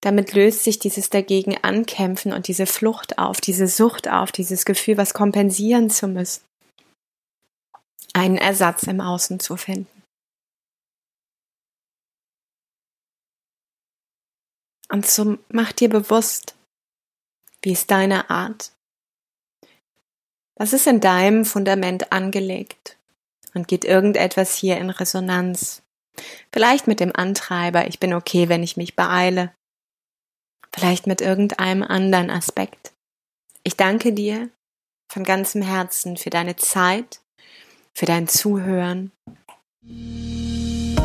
damit 0.00 0.32
löst 0.32 0.64
sich 0.64 0.78
dieses 0.78 1.10
dagegen 1.10 1.58
ankämpfen 1.62 2.32
und 2.32 2.48
diese 2.48 2.64
Flucht 2.64 3.18
auf, 3.18 3.42
diese 3.42 3.66
Sucht 3.66 4.08
auf, 4.08 4.32
dieses 4.32 4.64
Gefühl, 4.64 4.96
was 4.96 5.12
kompensieren 5.12 5.90
zu 5.90 6.08
müssen. 6.08 6.40
Einen 8.12 8.36
Ersatz 8.36 8.84
im 8.84 9.00
Außen 9.00 9.40
zu 9.40 9.56
finden. 9.56 10.00
Und 14.90 15.06
so 15.06 15.38
mach 15.48 15.72
dir 15.72 15.88
bewusst, 15.88 16.56
wie 17.62 17.72
ist 17.72 17.90
deine 17.90 18.28
Art? 18.30 18.72
Was 20.56 20.72
ist 20.72 20.86
in 20.86 21.00
deinem 21.00 21.44
Fundament 21.44 22.12
angelegt? 22.12 22.98
Und 23.54 23.68
geht 23.68 23.84
irgendetwas 23.84 24.54
hier 24.54 24.78
in 24.78 24.90
Resonanz? 24.90 25.82
Vielleicht 26.52 26.86
mit 26.86 27.00
dem 27.00 27.14
Antreiber, 27.14 27.86
ich 27.86 28.00
bin 28.00 28.14
okay, 28.14 28.48
wenn 28.48 28.62
ich 28.62 28.76
mich 28.76 28.96
beeile. 28.96 29.54
Vielleicht 30.72 31.06
mit 31.06 31.20
irgendeinem 31.20 31.82
anderen 31.82 32.30
Aspekt. 32.30 32.92
Ich 33.62 33.76
danke 33.76 34.12
dir 34.12 34.50
von 35.10 35.24
ganzem 35.24 35.62
Herzen 35.62 36.16
für 36.16 36.30
deine 36.30 36.56
Zeit, 36.56 37.19
für 37.94 38.06
dein 38.06 38.28
Zuhören. 38.28 39.12
Ich 39.82 40.96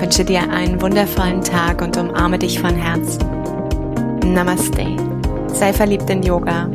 wünsche 0.00 0.24
dir 0.24 0.50
einen 0.50 0.80
wundervollen 0.80 1.42
Tag 1.42 1.82
und 1.82 1.96
umarme 1.96 2.38
dich 2.38 2.60
von 2.60 2.74
Herzen. 2.74 3.22
Namaste. 4.32 4.96
Sei 5.48 5.72
verliebt 5.72 6.08
in 6.10 6.22
Yoga 6.22 6.70